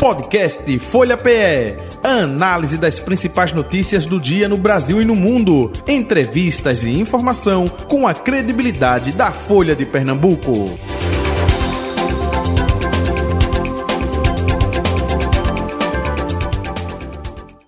Podcast 0.00 0.78
Folha 0.78 1.16
PE. 1.16 1.76
Análise 2.04 2.78
das 2.78 3.00
principais 3.00 3.52
notícias 3.52 4.06
do 4.06 4.20
dia 4.20 4.48
no 4.48 4.56
Brasil 4.56 5.02
e 5.02 5.04
no 5.04 5.16
mundo. 5.16 5.72
Entrevistas 5.88 6.84
e 6.84 6.90
informação 6.90 7.66
com 7.66 8.06
a 8.06 8.14
credibilidade 8.14 9.10
da 9.10 9.32
Folha 9.32 9.74
de 9.74 9.84
Pernambuco. 9.84 10.78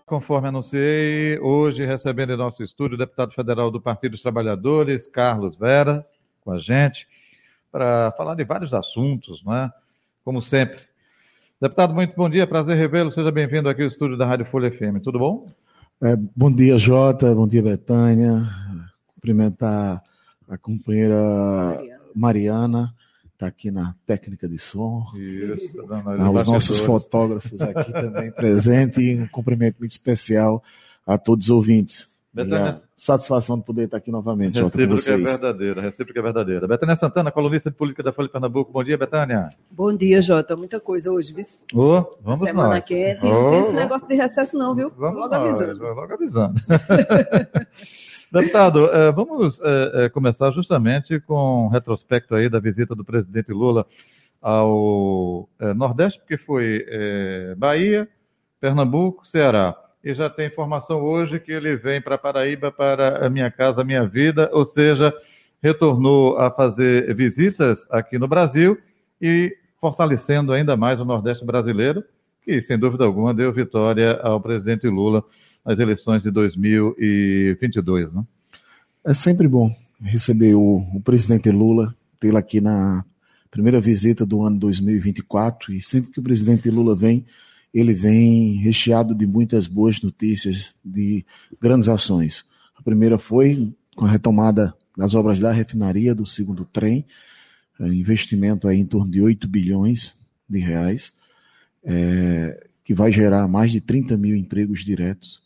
Conforme 0.06 0.48
anunciei, 0.48 1.36
hoje 1.40 1.84
recebendo 1.84 2.32
em 2.32 2.36
nosso 2.36 2.62
estúdio 2.62 2.94
o 2.94 2.98
deputado 2.98 3.34
federal 3.34 3.72
do 3.72 3.80
Partido 3.80 4.12
dos 4.12 4.22
Trabalhadores, 4.22 5.04
Carlos 5.08 5.56
Veras, 5.56 6.06
com 6.44 6.52
a 6.52 6.60
gente, 6.60 7.08
para 7.72 8.12
falar 8.12 8.36
de 8.36 8.44
vários 8.44 8.72
assuntos, 8.72 9.42
não 9.44 9.52
é? 9.52 9.72
Como 10.24 10.40
sempre. 10.40 10.89
Deputado, 11.60 11.92
muito 11.92 12.14
bom 12.16 12.26
dia, 12.26 12.46
prazer 12.46 12.74
revê-lo. 12.74 13.12
Seja 13.12 13.30
bem-vindo 13.30 13.68
aqui 13.68 13.82
ao 13.82 13.88
estúdio 13.88 14.16
da 14.16 14.24
Rádio 14.24 14.46
Folha 14.46 14.70
FM. 14.70 15.02
Tudo 15.04 15.18
bom? 15.18 15.46
É, 16.00 16.16
bom 16.16 16.50
dia, 16.50 16.78
Jota. 16.78 17.34
Bom 17.34 17.46
dia, 17.46 17.62
Betânia. 17.62 18.48
Cumprimentar 19.14 20.02
a 20.48 20.56
companheira 20.56 21.18
Mariana 22.16 22.94
está 23.34 23.46
aqui 23.46 23.70
na 23.70 23.94
técnica 24.06 24.48
de 24.48 24.56
som. 24.56 25.04
Isso, 25.14 25.86
ah, 25.90 26.30
os 26.30 26.46
nossos 26.46 26.80
fotógrafos 26.80 27.60
aqui 27.60 27.92
também 27.92 28.32
presentes 28.32 28.96
e 28.96 29.20
um 29.20 29.28
cumprimento 29.28 29.80
muito 29.80 29.92
especial 29.92 30.62
a 31.06 31.18
todos 31.18 31.50
os 31.50 31.50
ouvintes. 31.50 32.09
Betânia... 32.32 32.80
satisfação 32.96 33.58
de 33.58 33.64
poder 33.64 33.84
estar 33.84 33.96
aqui 33.96 34.10
novamente. 34.10 34.60
Recíproca 34.60 35.12
é 35.12 35.16
verdadeira, 35.16 35.80
recíproca 35.80 36.20
é 36.20 36.22
verdadeira. 36.22 36.68
Betânia 36.68 36.96
Santana, 36.96 37.32
colunista 37.32 37.70
de 37.70 37.76
política 37.76 38.02
da 38.04 38.12
Folha 38.12 38.28
de 38.28 38.32
Pernambuco. 38.32 38.72
Bom 38.72 38.84
dia, 38.84 38.96
Betânia. 38.96 39.48
Bom 39.70 39.92
dia, 39.96 40.22
Jota. 40.22 40.56
Muita 40.56 40.78
coisa 40.78 41.10
hoje, 41.10 41.32
viu? 41.32 41.44
Oh, 41.74 42.16
vamos 42.22 42.40
Semana 42.40 42.76
nós. 42.76 42.84
quente. 42.84 43.24
Oh, 43.24 43.28
não 43.28 43.50
tem 43.50 43.60
esse 43.60 43.72
negócio 43.72 44.06
de 44.06 44.14
recesso 44.14 44.56
não, 44.56 44.74
viu? 44.74 44.92
Vamos 44.96 45.18
logo 45.18 45.34
nós, 45.34 45.60
avisando. 45.60 45.82
Logo 45.82 46.12
avisando. 46.14 46.54
Deputado, 48.30 48.86
eh, 48.86 49.10
vamos 49.10 49.60
eh, 49.60 49.92
eh, 49.94 50.08
começar 50.10 50.52
justamente 50.52 51.18
com 51.18 51.66
um 51.66 51.68
retrospecto 51.68 52.36
aí 52.36 52.48
da 52.48 52.60
visita 52.60 52.94
do 52.94 53.04
presidente 53.04 53.50
Lula 53.52 53.84
ao 54.40 55.50
Nordeste, 55.76 56.20
porque 56.20 56.38
foi 56.38 56.86
Bahia, 57.58 58.08
Pernambuco, 58.58 59.26
Ceará. 59.26 59.76
E 60.02 60.14
já 60.14 60.30
tem 60.30 60.46
informação 60.46 61.00
hoje 61.02 61.38
que 61.38 61.52
ele 61.52 61.76
vem 61.76 62.00
para 62.00 62.16
Paraíba 62.16 62.72
para 62.72 63.26
a 63.26 63.30
Minha 63.30 63.50
Casa 63.50 63.84
Minha 63.84 64.06
Vida, 64.06 64.48
ou 64.52 64.64
seja, 64.64 65.12
retornou 65.62 66.38
a 66.38 66.50
fazer 66.50 67.14
visitas 67.14 67.86
aqui 67.90 68.18
no 68.18 68.26
Brasil 68.26 68.78
e 69.20 69.54
fortalecendo 69.80 70.52
ainda 70.52 70.76
mais 70.76 71.00
o 71.00 71.04
Nordeste 71.04 71.44
brasileiro, 71.44 72.02
que 72.42 72.60
sem 72.62 72.78
dúvida 72.78 73.04
alguma 73.04 73.34
deu 73.34 73.52
vitória 73.52 74.18
ao 74.22 74.40
presidente 74.40 74.88
Lula 74.88 75.22
nas 75.64 75.78
eleições 75.78 76.22
de 76.22 76.30
2022, 76.30 78.12
né? 78.12 78.24
É 79.04 79.14
sempre 79.14 79.48
bom 79.48 79.70
receber 80.02 80.54
o, 80.54 80.82
o 80.94 81.00
presidente 81.02 81.50
Lula, 81.50 81.94
tê-lo 82.18 82.36
aqui 82.36 82.60
na 82.60 83.04
primeira 83.50 83.80
visita 83.80 84.24
do 84.24 84.42
ano 84.42 84.58
2024, 84.58 85.72
e 85.72 85.82
sempre 85.82 86.12
que 86.12 86.20
o 86.20 86.22
presidente 86.22 86.70
Lula 86.70 86.94
vem, 86.94 87.24
ele 87.72 87.94
vem 87.94 88.54
recheado 88.56 89.14
de 89.14 89.26
muitas 89.26 89.66
boas 89.66 90.00
notícias, 90.00 90.74
de 90.84 91.24
grandes 91.60 91.88
ações. 91.88 92.44
A 92.76 92.82
primeira 92.82 93.18
foi 93.18 93.72
com 93.96 94.04
a 94.04 94.10
retomada 94.10 94.74
das 94.96 95.14
obras 95.14 95.40
da 95.40 95.52
refinaria 95.52 96.14
do 96.14 96.26
segundo 96.26 96.64
trem, 96.64 97.04
é, 97.78 97.86
investimento 97.86 98.66
aí 98.66 98.78
em 98.78 98.86
torno 98.86 99.10
de 99.10 99.20
8 99.20 99.46
bilhões 99.48 100.16
de 100.48 100.58
reais, 100.58 101.12
é, 101.84 102.66
que 102.84 102.92
vai 102.92 103.12
gerar 103.12 103.46
mais 103.46 103.70
de 103.70 103.80
30 103.80 104.16
mil 104.16 104.36
empregos 104.36 104.84
diretos 104.84 105.40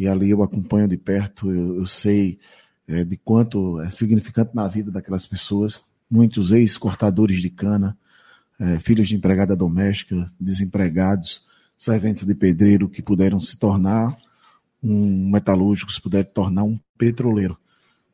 e 0.00 0.08
ali 0.08 0.30
eu 0.30 0.42
acompanho 0.42 0.88
de 0.88 0.96
perto, 0.96 1.52
eu, 1.52 1.76
eu 1.76 1.86
sei 1.86 2.38
é, 2.88 3.04
de 3.04 3.18
quanto 3.18 3.78
é 3.82 3.90
significante 3.90 4.56
na 4.56 4.66
vida 4.66 4.90
daquelas 4.90 5.26
pessoas. 5.26 5.82
Muitos 6.10 6.52
ex-cortadores 6.52 7.42
de 7.42 7.50
cana, 7.50 7.94
é, 8.58 8.78
filhos 8.78 9.08
de 9.08 9.14
empregada 9.14 9.54
doméstica, 9.54 10.26
desempregados, 10.40 11.44
serventes 11.80 12.26
de 12.26 12.34
pedreiro 12.34 12.90
que 12.90 13.00
puderam 13.00 13.40
se 13.40 13.58
tornar 13.58 14.14
um 14.82 15.30
metalúrgico, 15.30 15.90
se 15.90 15.98
puderam 15.98 16.28
tornar 16.28 16.62
um 16.62 16.78
petroleiro, 16.98 17.56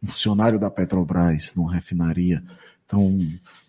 um 0.00 0.06
funcionário 0.06 0.56
da 0.56 0.70
Petrobras, 0.70 1.52
numa 1.56 1.74
refinaria. 1.74 2.44
Então, 2.86 3.18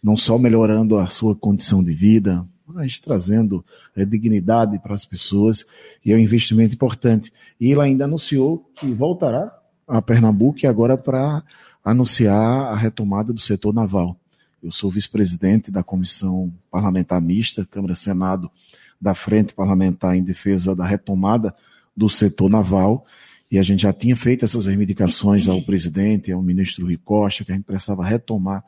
não 0.02 0.16
só 0.16 0.38
melhorando 0.38 1.00
a 1.00 1.08
sua 1.08 1.36
condição 1.36 1.84
de 1.84 1.94
vida, 1.94 2.46
mas 2.68 3.00
trazendo 3.00 3.66
é, 3.96 4.06
dignidade 4.06 4.78
para 4.78 4.94
as 4.94 5.04
pessoas 5.04 5.66
e 6.06 6.14
é 6.14 6.16
um 6.16 6.20
investimento 6.20 6.76
importante. 6.76 7.34
E 7.60 7.72
ele 7.72 7.82
ainda 7.82 8.06
anunciou 8.06 8.70
que 8.76 8.94
voltará 8.94 9.52
a 9.88 10.00
Pernambuco 10.00 10.60
e 10.62 10.68
agora 10.68 10.96
para 10.96 11.44
anunciar 11.84 12.68
a 12.68 12.76
retomada 12.76 13.34
do 13.34 13.40
setor 13.40 13.74
naval. 13.74 14.16
Eu 14.62 14.72
sou 14.72 14.92
vice-presidente 14.92 15.72
da 15.72 15.82
Comissão 15.82 16.54
Parlamentar 16.70 17.20
Mista, 17.20 17.66
Câmara-Senado, 17.66 18.52
da 19.00 19.14
Frente 19.14 19.54
Parlamentar 19.54 20.16
em 20.16 20.24
Defesa 20.24 20.76
da 20.76 20.86
Retomada 20.86 21.56
do 21.96 22.10
Setor 22.10 22.50
Naval, 22.50 23.06
e 23.50 23.58
a 23.58 23.64
gente 23.64 23.84
já 23.84 23.94
tinha 23.94 24.16
feito 24.16 24.44
essas 24.44 24.66
reivindicações 24.66 25.48
ao 25.48 25.62
presidente, 25.62 26.32
ao 26.32 26.42
ministro 26.42 26.86
Rui 26.86 26.98
Costa, 26.98 27.46
que 27.46 27.52
a 27.52 27.56
gente 27.56 27.64
precisava 27.64 28.04
retomar 28.04 28.64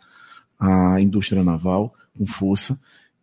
a 0.59 0.99
indústria 1.01 1.43
naval 1.43 1.93
com 2.17 2.25
força, 2.25 2.79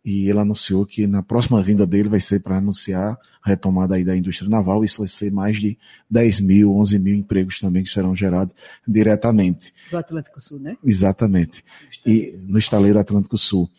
e 0.07 0.29
ele 0.29 0.39
anunciou 0.39 0.85
que 0.85 1.05
na 1.05 1.21
próxima 1.21 1.61
vinda 1.61 1.85
dele 1.85 2.07
vai 2.07 2.21
ser 2.21 2.39
para 2.39 2.59
anunciar 2.59 3.19
a 3.43 3.49
retomada 3.49 3.95
aí 3.95 4.05
da 4.05 4.15
indústria 4.15 4.49
naval, 4.49 4.85
isso 4.85 4.99
vai 4.99 5.07
ser 5.09 5.29
mais 5.33 5.59
de 5.59 5.77
10 6.09 6.39
mil, 6.39 6.73
11 6.77 6.97
mil 6.97 7.13
empregos 7.13 7.59
também 7.59 7.83
que 7.83 7.89
serão 7.89 8.15
gerados 8.15 8.55
diretamente. 8.87 9.73
Do 9.91 9.97
Atlântico 9.97 10.39
Sul, 10.39 10.59
né? 10.61 10.77
Exatamente. 10.81 11.61
E 12.05 12.39
no 12.47 12.57
estaleiro 12.57 12.97
Atlântico 12.97 13.37
Sul. 13.37 13.69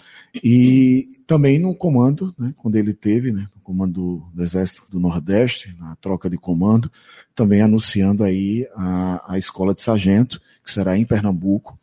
E 0.44 1.18
também 1.26 1.58
no 1.58 1.74
comando, 1.74 2.34
né, 2.38 2.52
quando 2.58 2.76
ele 2.76 2.92
teve, 2.92 3.32
né, 3.32 3.48
no 3.56 3.62
comando 3.62 4.22
do 4.34 4.42
Exército 4.42 4.82
do 4.90 5.00
Nordeste, 5.00 5.74
na 5.80 5.96
troca 5.96 6.28
de 6.28 6.36
comando, 6.36 6.92
também 7.34 7.62
anunciando 7.62 8.22
aí 8.22 8.68
a, 8.76 9.32
a 9.32 9.38
escola 9.38 9.74
de 9.74 9.80
sargento, 9.80 10.38
que 10.62 10.70
será 10.70 10.98
em 10.98 11.06
Pernambuco, 11.06 11.78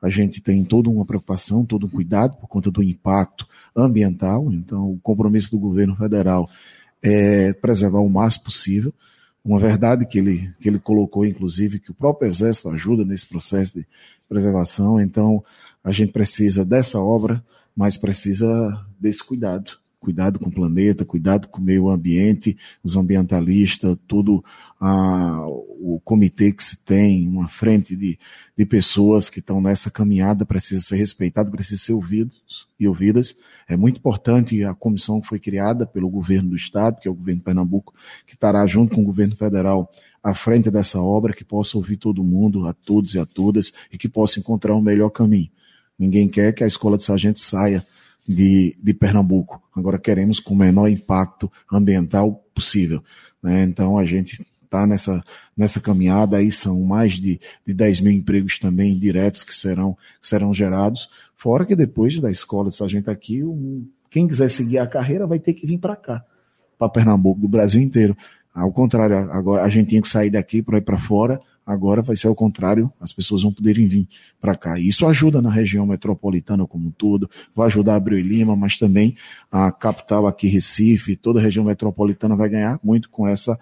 a 0.00 0.08
gente 0.08 0.40
tem 0.40 0.64
toda 0.64 0.88
uma 0.88 1.04
preocupação, 1.04 1.66
todo 1.66 1.84
um 1.84 1.90
cuidado 1.90 2.34
por 2.38 2.48
conta 2.48 2.70
do 2.70 2.82
impacto 2.82 3.46
ambiental. 3.74 4.52
Então, 4.52 4.92
o 4.92 4.98
compromisso 5.00 5.50
do 5.50 5.58
governo 5.58 5.96
federal 5.96 6.48
é 7.02 7.52
preservar 7.52 8.00
o 8.00 8.08
máximo 8.08 8.44
possível. 8.44 8.92
Uma 9.44 9.58
verdade 9.58 10.06
que 10.06 10.18
ele, 10.18 10.52
que 10.60 10.68
ele 10.68 10.78
colocou, 10.78 11.24
inclusive, 11.24 11.78
que 11.78 11.90
o 11.90 11.94
próprio 11.94 12.28
Exército 12.28 12.68
ajuda 12.68 13.04
nesse 13.04 13.26
processo 13.26 13.78
de 13.78 13.86
preservação. 14.28 15.00
Então, 15.00 15.42
a 15.82 15.92
gente 15.92 16.12
precisa 16.12 16.64
dessa 16.64 16.98
obra, 16.98 17.42
mas 17.74 17.96
precisa 17.96 18.46
desse 18.98 19.24
cuidado 19.24 19.80
cuidado 20.00 20.38
com 20.38 20.48
o 20.48 20.52
planeta, 20.52 21.04
cuidado 21.04 21.46
com 21.46 21.60
o 21.60 21.64
meio 21.64 21.90
ambiente, 21.90 22.56
os 22.82 22.96
ambientalistas, 22.96 23.96
todo 24.08 24.42
ah, 24.80 25.44
o 25.46 26.00
comitê 26.02 26.50
que 26.52 26.64
se 26.64 26.82
tem, 26.82 27.28
uma 27.28 27.46
frente 27.46 27.94
de, 27.94 28.18
de 28.56 28.66
pessoas 28.66 29.28
que 29.28 29.40
estão 29.40 29.60
nessa 29.60 29.90
caminhada 29.90 30.46
precisa 30.46 30.80
ser 30.80 30.96
respeitado, 30.96 31.50
precisa 31.50 31.80
ser 31.80 31.92
ouvidos 31.92 32.66
e 32.78 32.88
ouvidas. 32.88 33.36
É 33.68 33.76
muito 33.76 33.98
importante 33.98 34.64
a 34.64 34.74
comissão 34.74 35.20
que 35.20 35.28
foi 35.28 35.38
criada 35.38 35.86
pelo 35.86 36.08
governo 36.08 36.50
do 36.50 36.56
estado, 36.56 36.98
que 36.98 37.06
é 37.06 37.10
o 37.10 37.14
governo 37.14 37.40
de 37.40 37.44
Pernambuco, 37.44 37.94
que 38.26 38.34
estará 38.34 38.66
junto 38.66 38.94
com 38.94 39.02
o 39.02 39.04
governo 39.06 39.36
federal 39.36 39.92
à 40.22 40.34
frente 40.34 40.70
dessa 40.70 41.00
obra, 41.00 41.34
que 41.34 41.44
possa 41.44 41.76
ouvir 41.76 41.98
todo 41.98 42.24
mundo, 42.24 42.66
a 42.66 42.72
todos 42.72 43.14
e 43.14 43.18
a 43.18 43.26
todas, 43.26 43.72
e 43.92 43.98
que 43.98 44.08
possa 44.08 44.40
encontrar 44.40 44.74
um 44.74 44.80
melhor 44.80 45.10
caminho. 45.10 45.50
Ninguém 45.98 46.28
quer 46.28 46.52
que 46.52 46.64
a 46.64 46.66
escola 46.66 46.96
de 46.96 47.04
sargento 47.04 47.38
saia 47.38 47.86
de, 48.26 48.76
de 48.82 48.94
Pernambuco. 48.94 49.62
Agora 49.74 49.98
queremos 49.98 50.40
com 50.40 50.54
o 50.54 50.56
menor 50.56 50.88
impacto 50.88 51.50
ambiental 51.72 52.44
possível. 52.54 53.02
Né? 53.42 53.62
Então 53.62 53.98
a 53.98 54.04
gente 54.04 54.44
está 54.62 54.86
nessa, 54.86 55.24
nessa 55.56 55.80
caminhada, 55.80 56.36
aí 56.36 56.52
são 56.52 56.80
mais 56.82 57.14
de, 57.14 57.40
de 57.66 57.74
10 57.74 58.02
mil 58.02 58.12
empregos 58.12 58.58
também 58.58 58.96
diretos 58.96 59.42
que 59.42 59.54
serão, 59.54 59.96
que 60.20 60.28
serão 60.28 60.54
gerados, 60.54 61.10
fora 61.36 61.66
que 61.66 61.74
depois 61.74 62.20
da 62.20 62.30
escola 62.30 62.70
de 62.70 62.76
sargento 62.76 63.10
aqui, 63.10 63.42
um, 63.42 63.84
quem 64.08 64.28
quiser 64.28 64.48
seguir 64.48 64.78
a 64.78 64.86
carreira 64.86 65.26
vai 65.26 65.40
ter 65.40 65.54
que 65.54 65.66
vir 65.66 65.78
para 65.78 65.96
cá, 65.96 66.24
para 66.78 66.88
Pernambuco, 66.88 67.40
do 67.40 67.48
Brasil 67.48 67.80
inteiro. 67.80 68.16
Ao 68.54 68.72
contrário, 68.72 69.16
agora 69.16 69.62
a 69.62 69.68
gente 69.68 69.90
tinha 69.90 70.02
que 70.02 70.08
sair 70.08 70.30
daqui 70.30 70.62
para 70.62 70.78
ir 70.78 70.82
para 70.82 70.98
fora, 70.98 71.40
Agora 71.70 72.02
vai 72.02 72.16
ser 72.16 72.26
ao 72.26 72.34
contrário, 72.34 72.92
as 73.00 73.12
pessoas 73.12 73.42
vão 73.42 73.52
poderem 73.52 73.86
vir 73.86 74.08
para 74.40 74.56
cá. 74.56 74.76
E 74.76 74.88
isso 74.88 75.06
ajuda 75.06 75.40
na 75.40 75.52
região 75.52 75.86
metropolitana 75.86 76.66
como 76.66 76.88
um 76.88 76.90
todo, 76.90 77.30
vai 77.54 77.68
ajudar 77.68 77.92
a 77.92 77.96
Abreu 77.96 78.18
e 78.18 78.22
Lima, 78.22 78.56
mas 78.56 78.76
também 78.76 79.14
a 79.52 79.70
capital 79.70 80.26
aqui, 80.26 80.48
Recife, 80.48 81.14
toda 81.14 81.38
a 81.38 81.42
região 81.42 81.64
metropolitana 81.64 82.34
vai 82.34 82.48
ganhar 82.48 82.80
muito 82.82 83.08
com 83.08 83.28
essa 83.28 83.56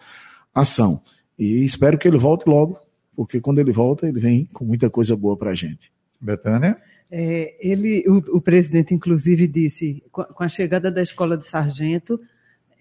ação. 0.54 1.02
E 1.38 1.62
espero 1.66 1.98
que 1.98 2.08
ele 2.08 2.16
volte 2.16 2.48
logo, 2.48 2.80
porque 3.14 3.42
quando 3.42 3.58
ele 3.58 3.72
volta, 3.72 4.08
ele 4.08 4.20
vem 4.20 4.46
com 4.54 4.64
muita 4.64 4.88
coisa 4.88 5.14
boa 5.14 5.36
para 5.36 5.50
a 5.50 5.54
gente. 5.54 5.92
Betânia? 6.18 6.78
É, 7.10 7.56
ele, 7.60 8.04
o, 8.08 8.36
o, 8.36 8.40
presidente, 8.40 8.94
inclusive, 8.94 9.46
disse, 9.46 10.02
com 10.10 10.42
a 10.42 10.48
chegada 10.48 10.90
da 10.90 11.02
escola 11.02 11.36
de 11.36 11.46
sargento, 11.46 12.18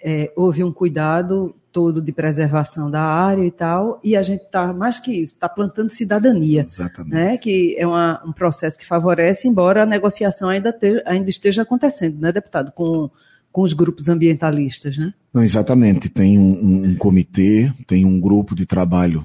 é, 0.02 0.32
houve 0.38 0.64
um 0.64 0.72
cuidado 0.72 1.54
todo 1.78 2.02
de 2.02 2.12
preservação 2.12 2.90
da 2.90 3.04
área 3.04 3.46
e 3.46 3.52
tal, 3.52 4.00
e 4.04 4.18
a 4.18 4.24
gente 4.24 4.42
está, 4.42 4.74
mais 4.74 5.00
que 5.00 5.12
isso, 5.12 5.36
está 5.36 5.48
plantando 5.48 5.92
cidadania. 5.92 6.62
Exatamente. 6.62 7.14
Né, 7.14 7.38
que 7.38 7.76
é 7.78 7.86
uma, 7.86 8.20
um 8.26 8.32
processo 8.32 8.80
que 8.80 8.86
favorece, 8.86 9.48
embora 9.48 9.84
a 9.84 9.86
negociação 9.86 10.50
ainda, 10.50 10.74
te, 10.74 11.04
ainda 11.06 11.30
esteja 11.30 11.62
acontecendo, 11.62 12.20
né, 12.20 12.32
deputado, 12.32 12.72
com, 12.72 13.12
com 13.52 13.62
os 13.62 13.74
grupos 13.74 14.10
ambientalistas, 14.10 14.98
né? 14.98 15.14
Não, 15.32 15.44
exatamente. 15.44 16.10
Tem 16.10 16.40
um, 16.40 16.66
um, 16.66 16.84
um 16.88 16.96
comitê, 16.96 17.72
tem 17.86 18.06
um 18.06 18.20
grupo 18.20 18.56
de 18.56 18.66
trabalho 18.66 19.24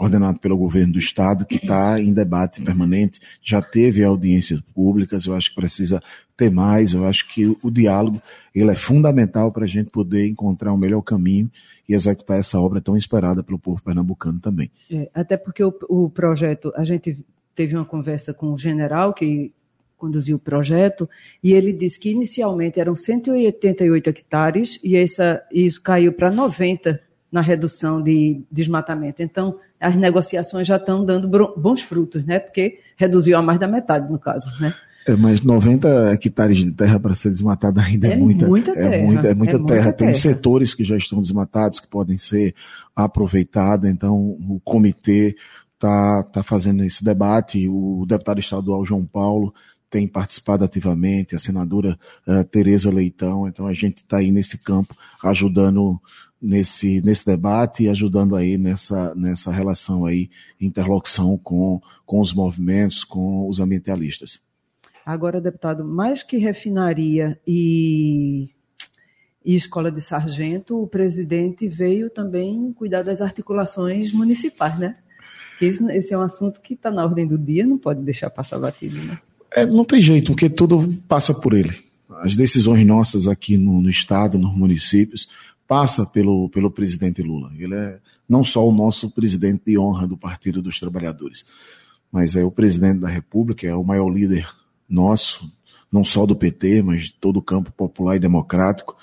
coordenado 0.00 0.38
pelo 0.38 0.56
governo 0.56 0.94
do 0.94 0.98
estado, 0.98 1.44
que 1.44 1.56
está 1.56 2.00
em 2.00 2.10
debate 2.14 2.62
permanente, 2.62 3.20
já 3.42 3.60
teve 3.60 4.02
audiências 4.02 4.58
públicas, 4.74 5.26
eu 5.26 5.34
acho 5.34 5.50
que 5.50 5.56
precisa 5.56 6.00
ter 6.34 6.50
mais, 6.50 6.94
eu 6.94 7.04
acho 7.04 7.28
que 7.28 7.54
o 7.62 7.70
diálogo 7.70 8.18
ele 8.54 8.70
é 8.70 8.74
fundamental 8.74 9.52
para 9.52 9.66
a 9.66 9.68
gente 9.68 9.90
poder 9.90 10.26
encontrar 10.26 10.72
o 10.72 10.78
melhor 10.78 11.02
caminho 11.02 11.50
e 11.86 11.92
executar 11.92 12.38
essa 12.38 12.58
obra 12.58 12.80
tão 12.80 12.96
esperada 12.96 13.42
pelo 13.42 13.58
povo 13.58 13.82
pernambucano 13.82 14.40
também. 14.40 14.70
É, 14.90 15.10
até 15.12 15.36
porque 15.36 15.62
o, 15.62 15.74
o 15.86 16.08
projeto, 16.08 16.72
a 16.76 16.82
gente 16.82 17.22
teve 17.54 17.76
uma 17.76 17.84
conversa 17.84 18.32
com 18.32 18.54
o 18.54 18.56
general 18.56 19.12
que 19.12 19.52
conduziu 19.98 20.36
o 20.36 20.40
projeto, 20.40 21.06
e 21.44 21.52
ele 21.52 21.74
disse 21.74 22.00
que 22.00 22.10
inicialmente 22.10 22.80
eram 22.80 22.96
188 22.96 24.08
hectares 24.08 24.80
e 24.82 24.96
essa, 24.96 25.42
isso 25.52 25.82
caiu 25.82 26.10
para 26.14 26.30
90 26.30 27.09
na 27.30 27.40
redução 27.40 28.02
de 28.02 28.42
desmatamento. 28.50 29.22
Então, 29.22 29.58
as 29.80 29.96
negociações 29.96 30.66
já 30.66 30.76
estão 30.76 31.04
dando 31.04 31.28
bons 31.56 31.82
frutos, 31.82 32.24
né? 32.24 32.38
Porque 32.38 32.80
reduziu 32.96 33.36
a 33.38 33.42
mais 33.42 33.60
da 33.60 33.68
metade, 33.68 34.10
no 34.10 34.18
caso, 34.18 34.50
né? 34.60 34.74
É, 35.06 35.16
mas 35.16 35.40
90 35.40 36.12
hectares 36.12 36.58
de 36.58 36.72
terra 36.72 37.00
para 37.00 37.14
ser 37.14 37.30
desmatada 37.30 37.80
ainda 37.80 38.08
é, 38.08 38.12
é 38.12 38.16
muita, 38.16 38.46
muita, 38.46 38.72
terra. 38.74 38.94
É 38.94 39.02
muita, 39.02 39.28
é 39.28 39.34
muita, 39.34 39.56
é 39.56 39.58
terra. 39.58 39.82
Muita 39.84 39.92
Tem 39.92 40.06
terra. 40.08 40.18
setores 40.18 40.74
que 40.74 40.84
já 40.84 40.96
estão 40.96 41.22
desmatados, 41.22 41.80
que 41.80 41.88
podem 41.88 42.18
ser 42.18 42.54
aproveitados. 42.94 43.88
Então, 43.88 44.16
o 44.16 44.60
comitê 44.62 45.36
está 45.74 46.22
tá 46.24 46.42
fazendo 46.42 46.84
esse 46.84 47.02
debate. 47.02 47.66
O 47.68 48.04
deputado 48.06 48.40
estadual 48.40 48.84
João 48.84 49.06
Paulo 49.06 49.54
tem 49.90 50.06
participado 50.06 50.64
ativamente, 50.64 51.34
a 51.34 51.38
senadora 51.38 51.98
uh, 52.26 52.44
Tereza 52.44 52.90
Leitão. 52.90 53.48
Então, 53.48 53.66
a 53.66 53.74
gente 53.74 53.98
está 53.98 54.18
aí 54.18 54.30
nesse 54.30 54.56
campo 54.56 54.96
ajudando 55.22 56.00
nesse, 56.40 57.02
nesse 57.02 57.26
debate 57.26 57.82
e 57.82 57.88
ajudando 57.88 58.34
aí 58.34 58.56
nessa, 58.56 59.14
nessa 59.14 59.50
relação 59.50 60.06
aí, 60.06 60.30
interlocução 60.60 61.36
com, 61.36 61.80
com 62.06 62.20
os 62.20 62.32
movimentos, 62.32 63.04
com 63.04 63.48
os 63.48 63.60
ambientalistas. 63.60 64.40
Agora, 65.04 65.40
deputado, 65.40 65.84
mais 65.84 66.22
que 66.22 66.38
refinaria 66.38 67.38
e, 67.46 68.50
e 69.44 69.56
escola 69.56 69.90
de 69.90 70.00
sargento, 70.00 70.80
o 70.80 70.86
presidente 70.86 71.66
veio 71.66 72.08
também 72.08 72.72
cuidar 72.72 73.02
das 73.02 73.20
articulações 73.20 74.12
municipais, 74.12 74.78
né? 74.78 74.94
Esse, 75.60 75.84
esse 75.92 76.14
é 76.14 76.18
um 76.18 76.22
assunto 76.22 76.60
que 76.60 76.74
está 76.74 76.90
na 76.90 77.04
ordem 77.04 77.26
do 77.26 77.36
dia, 77.36 77.66
não 77.66 77.76
pode 77.76 78.00
deixar 78.02 78.30
passar 78.30 78.58
batido, 78.58 78.96
né? 79.02 79.18
É, 79.52 79.66
não 79.66 79.84
tem 79.84 80.00
jeito, 80.00 80.32
porque 80.32 80.48
tudo 80.48 80.96
passa 81.08 81.34
por 81.34 81.52
ele. 81.52 81.74
As 82.22 82.36
decisões 82.36 82.86
nossas 82.86 83.26
aqui 83.26 83.56
no, 83.56 83.80
no 83.80 83.90
Estado, 83.90 84.38
nos 84.38 84.56
municípios, 84.56 85.28
passa 85.66 86.04
pelo, 86.04 86.48
pelo 86.48 86.70
presidente 86.70 87.22
Lula. 87.22 87.52
Ele 87.58 87.74
é 87.74 87.98
não 88.28 88.44
só 88.44 88.66
o 88.66 88.72
nosso 88.72 89.10
presidente 89.10 89.62
de 89.66 89.78
honra 89.78 90.06
do 90.06 90.16
Partido 90.16 90.62
dos 90.62 90.78
Trabalhadores, 90.78 91.44
mas 92.12 92.36
é 92.36 92.44
o 92.44 92.50
presidente 92.50 93.00
da 93.00 93.08
República, 93.08 93.66
é 93.66 93.74
o 93.74 93.82
maior 93.82 94.08
líder 94.08 94.48
nosso, 94.88 95.50
não 95.90 96.04
só 96.04 96.26
do 96.26 96.36
PT, 96.36 96.82
mas 96.82 97.04
de 97.04 97.12
todo 97.14 97.38
o 97.38 97.42
campo 97.42 97.72
popular 97.72 98.16
e 98.16 98.20
democrático. 98.20 98.96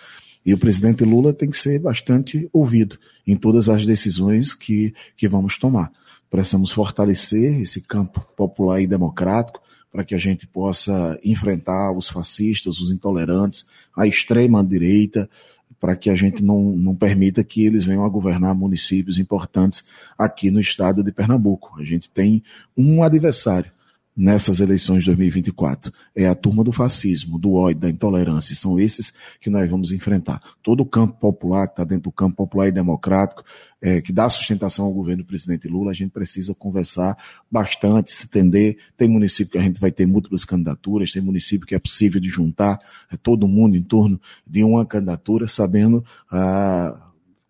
E 0.46 0.54
o 0.54 0.58
presidente 0.58 1.04
Lula 1.04 1.34
tem 1.34 1.50
que 1.50 1.58
ser 1.58 1.80
bastante 1.80 2.50
ouvido 2.54 2.98
em 3.26 3.36
todas 3.36 3.68
as 3.68 3.86
decisões 3.86 4.54
que, 4.54 4.94
que 5.18 5.28
vamos 5.28 5.58
tomar. 5.58 5.92
Precisamos 6.30 6.72
fortalecer 6.72 7.62
esse 7.62 7.82
campo 7.82 8.26
popular 8.36 8.82
e 8.82 8.88
democrático 8.88 9.62
para 9.98 10.06
que 10.06 10.14
a 10.14 10.20
gente 10.20 10.46
possa 10.46 11.20
enfrentar 11.24 11.92
os 11.92 12.08
fascistas, 12.08 12.80
os 12.80 12.92
intolerantes, 12.92 13.66
a 13.96 14.06
extrema 14.06 14.64
direita, 14.64 15.28
para 15.80 15.96
que 15.96 16.12
a 16.12 16.16
gente 16.16 16.44
não, 16.44 16.62
não 16.76 16.94
permita 16.94 17.44
que 17.44 17.66
eles 17.66 17.84
venham 17.84 18.06
a 18.06 18.10
governar 18.10 18.54
municípios 18.54 19.18
importantes 19.18 19.84
aqui 20.16 20.52
no 20.52 20.62
estado 20.62 21.04
de 21.04 21.12
Pernambuco. 21.12 21.82
A 21.82 21.84
gente 21.84 22.12
tem 22.12 22.44
um 22.78 23.02
adversário 23.02 23.72
nessas 24.18 24.60
eleições 24.60 25.02
de 25.02 25.06
2024. 25.12 25.94
É 26.16 26.26
a 26.26 26.34
turma 26.34 26.64
do 26.64 26.72
fascismo, 26.72 27.38
do 27.38 27.54
ódio, 27.54 27.82
da 27.82 27.90
intolerância. 27.90 28.56
São 28.56 28.80
esses 28.80 29.14
que 29.40 29.48
nós 29.48 29.70
vamos 29.70 29.92
enfrentar. 29.92 30.42
Todo 30.64 30.82
o 30.82 30.86
campo 30.86 31.20
popular, 31.20 31.68
que 31.68 31.74
está 31.74 31.84
dentro 31.84 32.06
do 32.06 32.12
campo 32.12 32.36
popular 32.36 32.68
e 32.68 32.72
democrático, 32.72 33.44
é, 33.80 34.02
que 34.02 34.12
dá 34.12 34.28
sustentação 34.28 34.86
ao 34.86 34.94
governo 34.94 35.22
do 35.22 35.28
presidente 35.28 35.68
Lula, 35.68 35.92
a 35.92 35.94
gente 35.94 36.10
precisa 36.10 36.56
conversar 36.56 37.16
bastante, 37.52 38.12
se 38.12 38.26
entender. 38.26 38.80
Tem 38.98 39.08
município 39.08 39.52
que 39.52 39.58
a 39.60 39.62
gente 39.62 39.80
vai 39.80 39.92
ter 39.92 40.08
múltiplas 40.08 40.44
candidaturas, 40.44 41.12
tem 41.12 41.22
município 41.22 41.68
que 41.68 41.76
é 41.76 41.80
possível 41.80 42.20
de 42.20 42.28
juntar 42.28 42.80
é, 43.12 43.16
todo 43.16 43.48
mundo 43.48 43.78
em 43.78 43.84
torno 43.84 44.20
de 44.48 44.64
uma 44.64 44.84
candidatura, 44.84 45.48
sabendo 45.48 46.04
ah, 46.32 47.00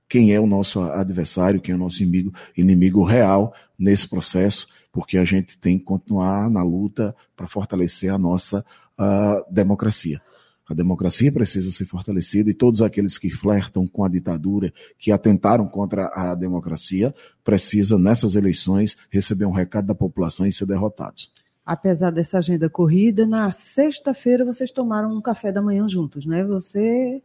quem 0.09 0.33
é 0.33 0.39
o 0.39 0.47
nosso 0.47 0.81
adversário, 0.81 1.61
quem 1.61 1.71
é 1.71 1.75
o 1.75 1.79
nosso 1.79 2.03
inimigo, 2.03 2.33
inimigo 2.57 3.03
real 3.05 3.53
nesse 3.79 4.09
processo 4.09 4.67
porque 4.97 5.19
a 5.19 5.23
gente 5.23 5.59
tem 5.59 5.77
que 5.77 5.85
continuar 5.85 6.49
na 6.49 6.63
luta 6.63 7.15
para 7.35 7.47
fortalecer 7.47 8.11
a 8.11 8.17
nossa 8.17 8.65
uh, 8.99 9.53
democracia. 9.53 10.19
A 10.67 10.73
democracia 10.73 11.31
precisa 11.31 11.69
ser 11.69 11.85
fortalecida 11.85 12.49
e 12.49 12.53
todos 12.55 12.81
aqueles 12.81 13.15
que 13.19 13.29
flertam 13.29 13.85
com 13.85 14.03
a 14.03 14.09
ditadura, 14.09 14.73
que 14.97 15.11
atentaram 15.11 15.67
contra 15.67 16.07
a 16.15 16.33
democracia, 16.33 17.13
precisam, 17.43 17.99
nessas 17.99 18.33
eleições, 18.33 18.97
receber 19.11 19.45
um 19.45 19.51
recado 19.51 19.85
da 19.85 19.93
população 19.93 20.47
e 20.47 20.51
ser 20.51 20.65
derrotados. 20.65 21.31
Apesar 21.63 22.09
dessa 22.09 22.39
agenda 22.39 22.67
corrida, 22.67 23.27
na 23.27 23.51
sexta-feira 23.51 24.43
vocês 24.43 24.71
tomaram 24.71 25.15
um 25.15 25.21
café 25.21 25.51
da 25.51 25.61
manhã 25.61 25.87
juntos, 25.87 26.25
né? 26.25 26.43
Você, 26.43 27.21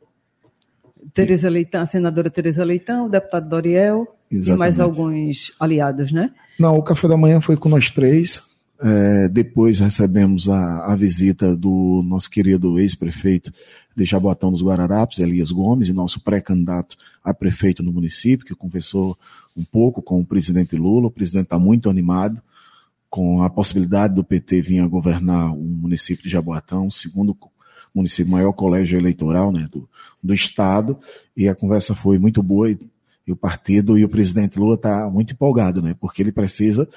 Tereza 1.14 1.48
Leitão, 1.48 1.80
a 1.80 1.86
senadora 1.86 2.28
Tereza 2.28 2.64
Leitão, 2.64 3.06
o 3.06 3.08
deputado 3.08 3.48
Doriel 3.48 4.14
Exatamente. 4.30 4.56
e 4.56 4.58
mais 4.58 4.78
alguns 4.78 5.54
aliados, 5.58 6.12
né? 6.12 6.34
Não, 6.62 6.78
o 6.78 6.82
café 6.82 7.08
da 7.08 7.16
manhã 7.16 7.40
foi 7.40 7.56
com 7.56 7.68
nós 7.68 7.90
três. 7.90 8.40
É, 8.80 9.26
depois 9.26 9.80
recebemos 9.80 10.48
a, 10.48 10.92
a, 10.92 10.94
visita 10.94 11.56
do 11.56 12.04
nosso 12.04 12.30
querido 12.30 12.78
ex-prefeito 12.78 13.52
de 13.96 14.04
Jaboatão 14.04 14.52
dos 14.52 14.62
Guararapes, 14.62 15.18
Elias 15.18 15.50
Gomes, 15.50 15.88
e 15.88 15.92
nosso 15.92 16.20
pré-candidato 16.20 16.96
a 17.24 17.34
prefeito 17.34 17.82
no 17.82 17.92
município, 17.92 18.46
que 18.46 18.54
conversou 18.54 19.18
um 19.56 19.64
pouco 19.64 20.00
com 20.00 20.20
o 20.20 20.24
presidente 20.24 20.76
Lula. 20.76 21.08
O 21.08 21.10
presidente 21.10 21.46
está 21.46 21.58
muito 21.58 21.90
animado 21.90 22.40
com 23.10 23.42
a 23.42 23.50
possibilidade 23.50 24.14
do 24.14 24.22
PT 24.22 24.62
vir 24.62 24.78
a 24.78 24.86
governar 24.86 25.52
o 25.52 25.64
município 25.64 26.22
de 26.22 26.30
Jaboatão, 26.30 26.88
segundo 26.92 27.36
município 27.92 28.30
maior 28.30 28.52
colégio 28.52 28.96
eleitoral 28.96 29.50
né, 29.50 29.68
do, 29.68 29.88
do 30.22 30.32
estado, 30.32 30.96
e 31.36 31.48
a 31.48 31.56
conversa 31.56 31.92
foi 31.92 32.20
muito 32.20 32.40
boa 32.40 32.70
e 32.70 32.78
e 33.26 33.32
o 33.32 33.36
partido 33.36 33.98
e 33.98 34.04
o 34.04 34.08
presidente 34.08 34.58
Lula 34.58 34.74
está 34.74 35.08
muito 35.08 35.32
empolgado, 35.32 35.82
né? 35.82 35.94
Porque 36.00 36.22
ele 36.22 36.32
precisa, 36.32 36.88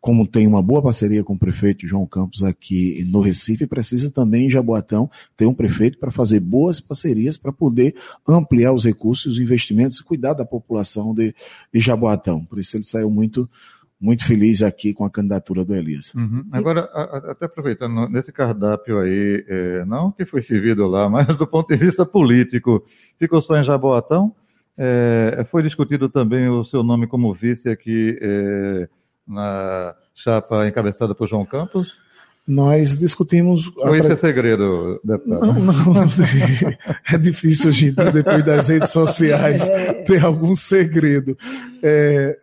como 0.00 0.26
tem 0.26 0.46
uma 0.46 0.62
boa 0.62 0.82
parceria 0.82 1.22
com 1.22 1.34
o 1.34 1.38
prefeito 1.38 1.86
João 1.86 2.06
Campos 2.06 2.42
aqui 2.42 3.04
no 3.08 3.20
Recife, 3.20 3.66
precisa 3.66 4.10
também 4.10 4.46
em 4.46 4.50
Jaboatão 4.50 5.10
ter 5.36 5.46
um 5.46 5.54
prefeito 5.54 5.98
para 5.98 6.10
fazer 6.10 6.40
boas 6.40 6.80
parcerias 6.80 7.36
para 7.36 7.52
poder 7.52 7.94
ampliar 8.26 8.72
os 8.72 8.84
recursos, 8.84 9.34
os 9.34 9.40
investimentos 9.40 9.98
e 9.98 10.04
cuidar 10.04 10.34
da 10.34 10.44
população 10.44 11.14
de, 11.14 11.34
de 11.72 11.80
Jaboatão. 11.80 12.44
Por 12.44 12.58
isso 12.58 12.76
ele 12.76 12.84
saiu 12.84 13.10
muito 13.10 13.48
muito 14.02 14.26
feliz 14.26 14.64
aqui 14.64 14.92
com 14.92 15.04
a 15.04 15.10
candidatura 15.10 15.64
do 15.64 15.76
Elias. 15.76 16.12
Uhum. 16.16 16.44
Agora, 16.50 16.80
até 17.30 17.46
aproveitando, 17.46 18.08
nesse 18.08 18.32
cardápio 18.32 18.98
aí, 18.98 19.44
é, 19.46 19.84
não 19.84 20.10
que 20.10 20.24
foi 20.26 20.42
servido 20.42 20.88
lá, 20.88 21.06
mas 21.08 21.28
do 21.38 21.46
ponto 21.46 21.68
de 21.68 21.76
vista 21.76 22.04
político, 22.04 22.84
ficou 23.16 23.40
só 23.40 23.54
em 23.54 23.64
Jaboatão? 23.64 24.34
É, 24.76 25.44
foi 25.50 25.62
discutido 25.62 26.08
também 26.08 26.48
o 26.48 26.64
seu 26.64 26.82
nome 26.82 27.06
como 27.06 27.34
vice 27.34 27.68
aqui 27.68 28.18
é, 28.20 28.88
na 29.26 29.94
chapa 30.14 30.66
encabeçada 30.66 31.14
por 31.14 31.28
João 31.28 31.44
Campos? 31.44 31.98
Nós 32.46 32.98
discutimos. 32.98 33.70
Ou 33.76 33.94
isso 33.94 34.10
é 34.10 34.16
segredo, 34.16 35.00
deputado? 35.04 35.46
Não, 35.46 35.54
não. 35.54 35.94
é 37.12 37.18
difícil 37.18 37.70
a 37.70 37.72
gente, 37.72 37.94
depois 37.94 38.44
das 38.44 38.68
redes 38.68 38.90
sociais, 38.90 39.68
ter 40.06 40.24
algum 40.24 40.54
segredo. 40.54 41.36
É, 41.80 42.36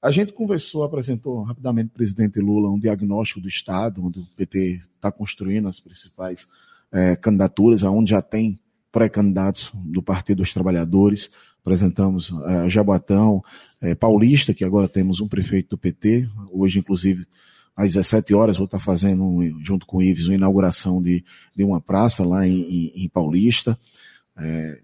a 0.00 0.12
gente 0.12 0.32
conversou, 0.32 0.84
apresentou 0.84 1.42
rapidamente 1.42 1.88
o 1.88 1.92
presidente 1.92 2.40
Lula 2.40 2.70
um 2.70 2.78
diagnóstico 2.78 3.40
do 3.40 3.48
Estado, 3.48 4.04
onde 4.04 4.20
o 4.20 4.26
PT 4.36 4.80
está 4.94 5.10
construindo 5.10 5.66
as 5.66 5.80
principais 5.80 6.46
é, 6.92 7.16
candidaturas, 7.16 7.82
onde 7.82 8.10
já 8.10 8.22
tem 8.22 8.60
pré-candidatos 8.92 9.72
do 9.74 10.02
Partido 10.02 10.38
dos 10.38 10.52
Trabalhadores 10.52 11.30
apresentamos 11.62 12.30
uh, 12.30 12.68
Jaboatão, 12.68 13.42
uh, 13.80 13.96
Paulista, 13.96 14.52
que 14.52 14.64
agora 14.64 14.86
temos 14.88 15.20
um 15.20 15.28
prefeito 15.28 15.70
do 15.70 15.78
PT, 15.78 16.28
hoje 16.50 16.78
inclusive 16.78 17.26
às 17.76 17.94
17 17.94 18.34
horas 18.34 18.56
vou 18.56 18.66
estar 18.66 18.78
fazendo, 18.78 19.40
junto 19.62 19.86
com 19.86 19.98
o 19.98 20.02
Ives, 20.02 20.26
uma 20.26 20.34
inauguração 20.34 21.00
de, 21.00 21.24
de 21.56 21.64
uma 21.64 21.80
praça 21.80 22.24
lá 22.24 22.46
em, 22.46 22.60
em, 22.62 23.04
em 23.04 23.08
Paulista. 23.08 23.78
É, 24.36 24.80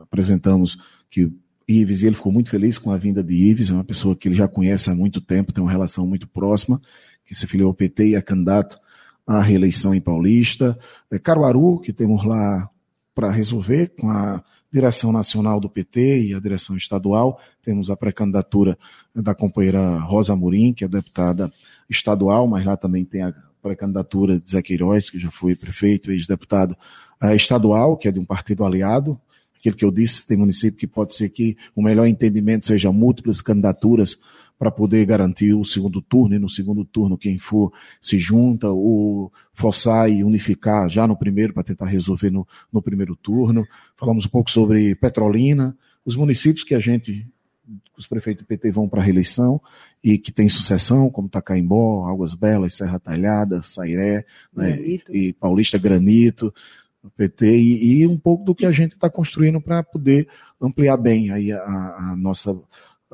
apresentamos 0.00 0.76
que 1.10 1.30
Ives, 1.66 2.02
e 2.02 2.06
ele 2.06 2.16
ficou 2.16 2.32
muito 2.32 2.50
feliz 2.50 2.76
com 2.76 2.90
a 2.90 2.96
vinda 2.96 3.22
de 3.22 3.34
Ives, 3.34 3.70
é 3.70 3.74
uma 3.74 3.84
pessoa 3.84 4.14
que 4.14 4.28
ele 4.28 4.34
já 4.34 4.46
conhece 4.46 4.90
há 4.90 4.94
muito 4.94 5.20
tempo, 5.20 5.52
tem 5.52 5.62
uma 5.62 5.70
relação 5.70 6.06
muito 6.06 6.26
próxima, 6.26 6.80
que 7.24 7.34
se 7.34 7.46
filiou 7.46 7.68
ao 7.68 7.74
PT 7.74 8.08
e 8.08 8.14
é 8.16 8.20
candidato 8.20 8.78
à 9.26 9.40
reeleição 9.40 9.94
em 9.94 10.00
Paulista. 10.00 10.78
É, 11.10 11.18
Caruaru, 11.18 11.80
que 11.80 11.92
temos 11.92 12.24
lá 12.24 12.68
para 13.14 13.30
resolver 13.30 13.92
com 13.98 14.10
a 14.10 14.42
direção 14.74 15.12
nacional 15.12 15.60
do 15.60 15.70
PT 15.70 16.26
e 16.26 16.34
a 16.34 16.40
direção 16.40 16.76
estadual. 16.76 17.40
Temos 17.62 17.90
a 17.90 17.96
pré-candidatura 17.96 18.76
da 19.14 19.32
companheira 19.32 19.98
Rosa 19.98 20.34
Murim, 20.34 20.72
que 20.72 20.84
é 20.84 20.88
deputada 20.88 21.52
estadual, 21.88 22.48
mas 22.48 22.66
lá 22.66 22.76
também 22.76 23.04
tem 23.04 23.22
a 23.22 23.32
pré-candidatura 23.62 24.36
de 24.36 24.50
Zé 24.50 24.60
Queiroz, 24.60 25.10
que 25.10 25.18
já 25.18 25.30
foi 25.30 25.54
prefeito 25.54 26.10
e 26.10 26.16
ex-deputado 26.16 26.76
uh, 27.22 27.34
estadual, 27.36 27.96
que 27.96 28.08
é 28.08 28.12
de 28.12 28.18
um 28.18 28.24
partido 28.24 28.64
aliado. 28.64 29.16
Aquilo 29.56 29.76
que 29.76 29.84
eu 29.84 29.92
disse, 29.92 30.26
tem 30.26 30.36
município 30.36 30.76
que 30.76 30.88
pode 30.88 31.14
ser 31.14 31.28
que 31.28 31.56
o 31.74 31.80
melhor 31.80 32.06
entendimento 32.06 32.66
seja 32.66 32.90
múltiplas 32.90 33.40
candidaturas 33.40 34.18
para 34.58 34.70
poder 34.70 35.04
garantir 35.04 35.52
o 35.52 35.64
segundo 35.64 36.00
turno, 36.00 36.36
e 36.36 36.38
no 36.38 36.48
segundo 36.48 36.84
turno 36.84 37.18
quem 37.18 37.38
for 37.38 37.72
se 38.00 38.18
junta, 38.18 38.70
ou 38.70 39.32
forçar 39.52 40.10
e 40.10 40.22
unificar 40.22 40.88
já 40.88 41.06
no 41.06 41.16
primeiro, 41.16 41.52
para 41.52 41.64
tentar 41.64 41.86
resolver 41.86 42.30
no, 42.30 42.46
no 42.72 42.80
primeiro 42.80 43.16
turno. 43.16 43.66
Falamos 43.96 44.26
um 44.26 44.30
pouco 44.30 44.50
sobre 44.50 44.94
Petrolina, 44.94 45.76
os 46.04 46.16
municípios 46.16 46.64
que 46.64 46.74
a 46.74 46.80
gente 46.80 47.26
os 47.96 48.06
prefeitos 48.06 48.44
do 48.44 48.46
PT 48.46 48.70
vão 48.72 48.88
para 48.88 49.00
a 49.00 49.04
reeleição 49.04 49.60
e 50.02 50.18
que 50.18 50.32
tem 50.32 50.48
sucessão, 50.48 51.08
como 51.10 51.28
Tacaimbó, 51.28 52.06
Águas 52.08 52.34
Belas, 52.34 52.74
Serra 52.74 52.98
Talhada, 52.98 53.62
Sairé, 53.62 54.26
né, 54.52 54.78
e 55.08 55.32
Paulista 55.32 55.78
Granito, 55.78 56.52
PT, 57.16 57.56
e, 57.56 58.00
e, 58.00 58.06
um 58.06 58.18
pouco 58.18 58.44
do 58.44 58.54
que 58.54 58.66
a 58.66 58.72
gente 58.72 58.94
está 58.94 59.10
construindo 59.10 59.60
para 59.60 59.82
poder 59.82 60.26
ampliar 60.60 60.96
bem 60.96 61.30
aí 61.30 61.52
a, 61.52 61.60
a 61.60 62.14
nossa 62.16 62.58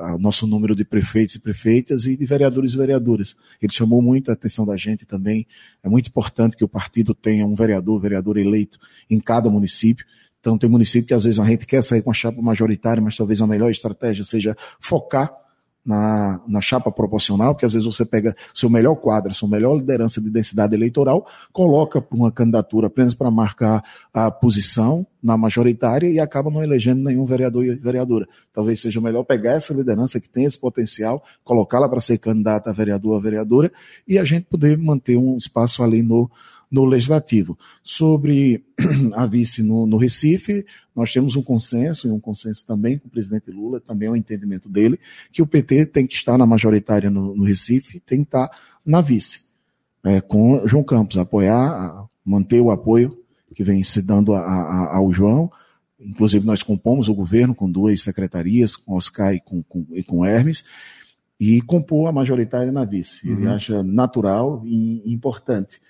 o 0.00 0.19
nosso 0.19 0.47
número 0.47 0.75
de 0.75 0.85
prefeitos 0.85 1.35
e 1.37 1.38
prefeitas 1.38 2.07
e 2.07 2.16
de 2.16 2.25
vereadores 2.25 2.75
e 2.75 2.76
vereadoras. 2.76 3.37
Ele 3.61 3.73
chamou 3.73 4.00
muito 4.02 4.30
a 4.30 4.35
atenção 4.35 4.66
da 4.66 4.76
gente 4.76 5.04
também. 5.04 5.47
É 5.83 5.88
muito 5.88 6.09
importante 6.09 6.57
que 6.57 6.64
o 6.64 6.69
partido 6.69 7.14
tenha 7.14 7.47
um 7.47 7.54
vereador, 7.54 8.00
vereador 8.00 8.37
eleito 8.37 8.78
em 9.09 9.21
cada 9.21 9.49
município. 9.50 10.04
Então, 10.40 10.57
tem 10.57 10.71
município 10.71 11.07
que 11.07 11.14
às 11.14 11.25
vezes 11.25 11.38
a 11.38 11.45
gente 11.45 11.66
quer 11.66 11.83
sair 11.85 12.02
com 12.02 12.11
a 12.11 12.14
chapa 12.14 12.40
majoritária, 12.40 13.02
mas 13.02 13.16
talvez 13.16 13.40
a 13.42 13.47
melhor 13.47 13.71
estratégia 13.71 14.25
seja 14.25 14.57
focar 14.80 15.39
na, 15.84 16.40
na 16.46 16.60
chapa 16.60 16.90
proporcional, 16.92 17.54
que 17.54 17.64
às 17.64 17.72
vezes 17.72 17.87
você 17.87 18.04
pega 18.04 18.37
seu 18.54 18.68
melhor 18.68 18.94
quadro, 18.96 19.32
sua 19.34 19.49
melhor 19.49 19.76
liderança 19.76 20.20
de 20.20 20.30
densidade 20.30 20.75
eleitoral, 20.75 21.26
coloca 21.52 22.00
para 22.00 22.16
uma 22.16 22.30
candidatura 22.30 22.88
apenas 22.88 23.14
para 23.14 23.30
marcar 23.30 23.82
a 24.12 24.30
posição 24.30 25.06
na 25.22 25.37
majoritária 25.37 26.08
e 26.08 26.18
acaba 26.18 26.50
não 26.50 26.62
elegendo 26.62 27.02
nenhum 27.02 27.25
vereador 27.25 27.64
e 27.64 27.75
vereadora. 27.75 28.26
Talvez 28.52 28.80
seja 28.80 29.00
melhor 29.00 29.25
pegar 29.25 29.52
essa 29.52 29.72
liderança 29.75 30.20
que 30.20 30.28
tem 30.28 30.44
esse 30.44 30.58
potencial, 30.58 31.22
colocá-la 31.44 31.88
para 31.88 32.00
ser 32.00 32.18
candidata 32.18 32.70
a 32.70 32.72
vereador 32.72 33.14
ou 33.14 33.20
vereadora 33.20 33.70
e 34.06 34.18
a 34.18 34.25
gente 34.25 34.44
poder 34.44 34.76
manter 34.78 35.16
um 35.16 35.37
espaço 35.37 35.82
ali 35.82 36.02
no, 36.02 36.30
no 36.70 36.84
Legislativo. 36.84 37.58
Sobre 37.82 38.64
a 39.14 39.26
vice 39.26 39.62
no, 39.62 39.86
no, 39.86 39.96
Recife, 39.96 40.64
nós 40.94 41.12
temos 41.12 41.34
um 41.34 41.42
consenso, 41.42 42.06
e 42.06 42.10
um 42.10 42.20
consenso 42.20 42.64
também 42.64 42.98
com 42.98 43.08
o 43.08 43.10
presidente 43.10 43.50
Lula, 43.50 43.80
também 43.80 44.08
é 44.08 44.10
um 44.10 44.16
entendimento 44.16 44.68
dele, 44.68 44.98
que 45.32 45.42
o 45.42 45.46
PT 45.46 45.86
tem 45.86 46.06
que 46.06 46.14
estar 46.14 46.38
na 46.38 46.46
majoritária 46.46 47.10
no, 47.10 47.34
no 47.34 47.42
Recife, 47.42 47.98
tem 48.00 48.18
que 48.18 48.28
estar 48.28 48.50
na 48.86 49.00
vice, 49.00 49.40
é, 50.04 50.20
com 50.20 50.66
João 50.66 50.84
Campos, 50.84 51.18
apoiar, 51.18 52.06
manter 52.24 52.60
o 52.60 52.70
apoio 52.70 53.18
que 53.54 53.64
vem 53.64 53.82
se 53.82 54.00
dando 54.00 54.32
a, 54.32 54.40
a, 54.40 54.96
ao 54.96 55.12
João, 55.12 55.50
inclusive 55.98 56.46
nós 56.46 56.62
compomos 56.62 57.08
o 57.08 57.14
governo 57.14 57.54
com 57.54 57.70
duas 57.70 58.00
secretarias, 58.00 58.76
com 58.76 58.94
Oscar 58.94 59.34
e 59.34 59.40
com, 59.40 59.62
com, 59.62 59.84
e 59.92 60.02
com 60.04 60.24
Hermes, 60.24 60.64
e 61.38 61.60
compor 61.62 62.08
a 62.08 62.12
majoritária 62.12 62.70
na 62.70 62.84
vice. 62.84 63.28
Ele 63.28 63.46
uhum. 63.46 63.54
acha 63.54 63.82
natural 63.82 64.62
e 64.64 65.02
importante 65.12 65.80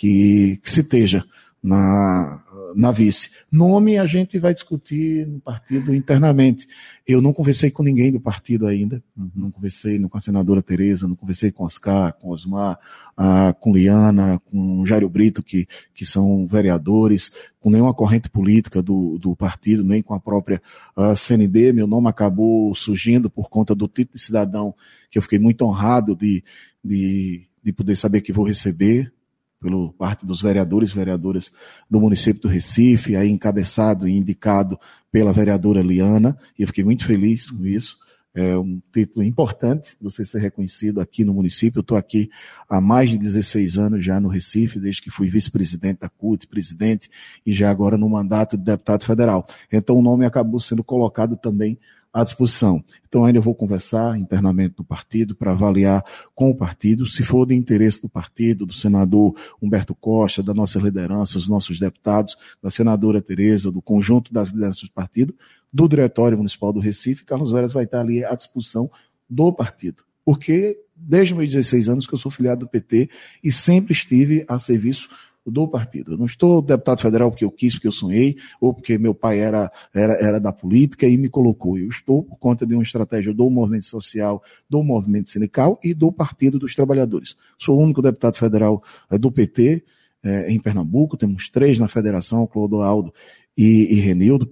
que, 0.00 0.58
que 0.62 0.70
se 0.70 0.80
esteja 0.80 1.22
na, 1.62 2.42
na 2.74 2.90
vice. 2.90 3.28
Nome 3.52 3.98
a 3.98 4.06
gente 4.06 4.38
vai 4.38 4.54
discutir 4.54 5.26
no 5.26 5.38
partido 5.40 5.94
internamente. 5.94 6.66
Eu 7.06 7.20
não 7.20 7.34
conversei 7.34 7.70
com 7.70 7.82
ninguém 7.82 8.10
do 8.10 8.18
partido 8.18 8.66
ainda, 8.66 9.02
não 9.36 9.50
conversei 9.50 9.98
com 9.98 10.16
a 10.16 10.20
senadora 10.20 10.62
Tereza, 10.62 11.06
não 11.06 11.14
conversei 11.14 11.52
com 11.52 11.64
Oscar, 11.64 12.14
com 12.14 12.30
Osmar, 12.30 12.78
ah, 13.14 13.54
com 13.60 13.74
Liana, 13.74 14.40
com 14.46 14.86
Jairo 14.86 15.10
Brito, 15.10 15.42
que, 15.42 15.68
que 15.92 16.06
são 16.06 16.46
vereadores, 16.46 17.34
com 17.60 17.68
nenhuma 17.68 17.92
corrente 17.92 18.30
política 18.30 18.80
do, 18.80 19.18
do 19.18 19.36
partido, 19.36 19.84
nem 19.84 20.02
com 20.02 20.14
a 20.14 20.20
própria 20.20 20.62
ah, 20.96 21.14
CNB. 21.14 21.74
Meu 21.74 21.86
nome 21.86 22.08
acabou 22.08 22.74
surgindo 22.74 23.28
por 23.28 23.50
conta 23.50 23.74
do 23.74 23.86
título 23.86 24.14
de 24.14 24.22
cidadão, 24.22 24.74
que 25.10 25.18
eu 25.18 25.22
fiquei 25.22 25.38
muito 25.38 25.62
honrado 25.62 26.16
de, 26.16 26.42
de, 26.82 27.46
de 27.62 27.70
poder 27.70 27.96
saber 27.96 28.22
que 28.22 28.32
vou 28.32 28.46
receber 28.46 29.12
pelo 29.60 29.92
parte 29.92 30.24
dos 30.24 30.40
vereadores 30.40 30.90
e 30.90 30.94
vereadoras 30.94 31.52
do 31.88 32.00
município 32.00 32.42
do 32.42 32.48
Recife, 32.48 33.14
aí 33.14 33.30
encabeçado 33.30 34.08
e 34.08 34.16
indicado 34.16 34.78
pela 35.12 35.32
vereadora 35.32 35.82
Liana, 35.82 36.38
e 36.58 36.62
eu 36.62 36.68
fiquei 36.68 36.82
muito 36.82 37.04
feliz 37.04 37.50
com 37.50 37.66
isso. 37.66 37.98
É 38.32 38.56
um 38.56 38.80
título 38.92 39.24
importante 39.24 39.96
você 40.00 40.24
ser 40.24 40.38
reconhecido 40.38 41.00
aqui 41.00 41.24
no 41.24 41.34
município. 41.34 41.80
Eu 41.80 41.82
estou 41.82 41.96
aqui 41.96 42.30
há 42.68 42.80
mais 42.80 43.10
de 43.10 43.18
16 43.18 43.76
anos 43.76 44.04
já 44.04 44.20
no 44.20 44.28
Recife, 44.28 44.78
desde 44.78 45.02
que 45.02 45.10
fui 45.10 45.28
vice-presidente 45.28 46.00
da 46.00 46.08
CUT, 46.08 46.46
presidente, 46.46 47.10
e 47.44 47.52
já 47.52 47.68
agora 47.70 47.98
no 47.98 48.08
mandato 48.08 48.56
de 48.56 48.62
deputado 48.62 49.04
federal. 49.04 49.46
Então 49.70 49.96
o 49.96 50.02
nome 50.02 50.24
acabou 50.24 50.60
sendo 50.60 50.84
colocado 50.84 51.36
também 51.36 51.76
à 52.12 52.24
disposição. 52.24 52.82
Então, 53.08 53.24
ainda 53.24 53.40
vou 53.40 53.54
conversar 53.54 54.18
internamente 54.18 54.74
do 54.76 54.84
partido 54.84 55.34
para 55.34 55.52
avaliar 55.52 56.04
com 56.34 56.50
o 56.50 56.54
partido, 56.54 57.06
se 57.06 57.24
for 57.24 57.46
de 57.46 57.54
interesse 57.54 58.02
do 58.02 58.08
partido, 58.08 58.66
do 58.66 58.74
senador 58.74 59.34
Humberto 59.60 59.94
Costa, 59.94 60.42
da 60.42 60.54
nossa 60.54 60.78
liderança, 60.78 61.38
os 61.38 61.48
nossos 61.48 61.78
deputados, 61.78 62.36
da 62.62 62.70
senadora 62.70 63.22
Tereza, 63.22 63.70
do 63.70 63.82
conjunto 63.82 64.32
das 64.32 64.50
lideranças 64.50 64.82
do 64.82 64.92
partido, 64.92 65.34
do 65.72 65.88
Diretório 65.88 66.36
Municipal 66.36 66.72
do 66.72 66.80
Recife, 66.80 67.24
Carlos 67.24 67.50
Veras 67.50 67.72
vai 67.72 67.84
estar 67.84 68.00
ali 68.00 68.24
à 68.24 68.34
disposição 68.34 68.90
do 69.28 69.52
partido. 69.52 70.02
Porque 70.24 70.78
desde 70.96 71.34
meus 71.34 71.52
16 71.52 71.88
anos 71.88 72.06
que 72.06 72.14
eu 72.14 72.18
sou 72.18 72.30
filiado 72.30 72.60
do 72.60 72.68
PT 72.68 73.08
e 73.42 73.50
sempre 73.50 73.92
estive 73.92 74.44
a 74.46 74.58
serviço 74.58 75.08
do 75.50 75.66
partido. 75.68 76.12
Eu 76.12 76.18
não 76.18 76.26
estou 76.26 76.62
deputado 76.62 77.00
federal 77.00 77.30
porque 77.30 77.44
eu 77.44 77.50
quis, 77.50 77.74
porque 77.74 77.88
eu 77.88 77.92
sonhei, 77.92 78.36
ou 78.60 78.72
porque 78.72 78.98
meu 78.98 79.14
pai 79.14 79.40
era, 79.40 79.70
era, 79.94 80.14
era 80.14 80.40
da 80.40 80.52
política 80.52 81.06
e 81.06 81.16
me 81.16 81.28
colocou. 81.28 81.78
Eu 81.78 81.88
estou 81.88 82.22
por 82.22 82.38
conta 82.38 82.66
de 82.66 82.74
uma 82.74 82.82
estratégia 82.82 83.34
do 83.34 83.48
movimento 83.50 83.86
social, 83.86 84.42
do 84.68 84.82
movimento 84.82 85.30
sindical 85.30 85.78
e 85.82 85.92
do 85.92 86.12
Partido 86.12 86.58
dos 86.58 86.74
Trabalhadores. 86.74 87.36
Sou 87.58 87.78
o 87.78 87.82
único 87.82 88.02
deputado 88.02 88.36
federal 88.36 88.82
é, 89.10 89.18
do 89.18 89.30
PT 89.30 89.84
é, 90.22 90.50
em 90.50 90.60
Pernambuco, 90.60 91.16
temos 91.16 91.48
três 91.48 91.78
na 91.78 91.88
federação, 91.88 92.46
Clodoaldo 92.46 93.12
e, 93.56 93.94
e 93.94 94.00
Renildo, 94.00 94.50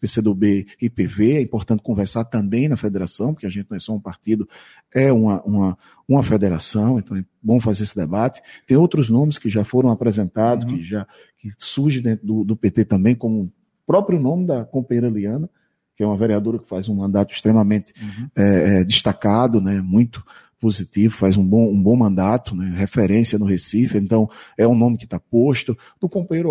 PCdoB 0.00 0.66
e 0.80 0.90
PV. 0.90 1.32
É 1.32 1.40
importante 1.40 1.82
conversar 1.82 2.24
também 2.24 2.68
na 2.68 2.76
federação, 2.76 3.32
porque 3.32 3.46
a 3.46 3.50
gente 3.50 3.66
não 3.70 3.76
é 3.76 3.80
só 3.80 3.92
um 3.92 4.00
partido, 4.00 4.48
é 4.92 5.12
uma, 5.12 5.42
uma, 5.42 5.78
uma 6.08 6.22
federação, 6.22 6.98
então 6.98 7.16
é 7.16 7.24
bom 7.42 7.60
fazer 7.60 7.84
esse 7.84 7.96
debate. 7.96 8.42
Tem 8.66 8.76
outros 8.76 9.10
nomes 9.10 9.38
que 9.38 9.48
já 9.48 9.64
foram 9.64 9.90
apresentados, 9.90 10.64
uhum. 10.66 10.76
que 10.76 10.84
já 10.84 11.06
que 11.38 11.50
surge 11.58 12.00
dentro 12.00 12.26
do, 12.26 12.44
do 12.44 12.56
PT 12.56 12.84
também, 12.86 13.14
como 13.14 13.42
o 13.42 13.52
próprio 13.86 14.18
nome 14.18 14.46
da 14.46 14.64
companheira 14.64 15.08
Liana, 15.08 15.48
que 15.96 16.02
é 16.02 16.06
uma 16.06 16.16
vereadora 16.16 16.58
que 16.58 16.68
faz 16.68 16.88
um 16.88 16.94
mandato 16.94 17.32
extremamente 17.32 17.92
uhum. 18.00 18.28
é, 18.36 18.78
é, 18.80 18.84
destacado, 18.84 19.60
né, 19.60 19.80
muito 19.80 20.24
positivo, 20.64 21.14
faz 21.14 21.36
um 21.36 21.46
bom, 21.46 21.70
um 21.70 21.82
bom 21.82 21.94
mandato, 21.94 22.56
né, 22.56 22.72
referência 22.74 23.38
no 23.38 23.44
Recife, 23.44 23.98
então 23.98 24.30
é 24.56 24.66
um 24.66 24.74
nome 24.74 24.96
que 24.96 25.04
está 25.04 25.20
posto. 25.20 25.76
Do 26.00 26.08
companheiro 26.08 26.50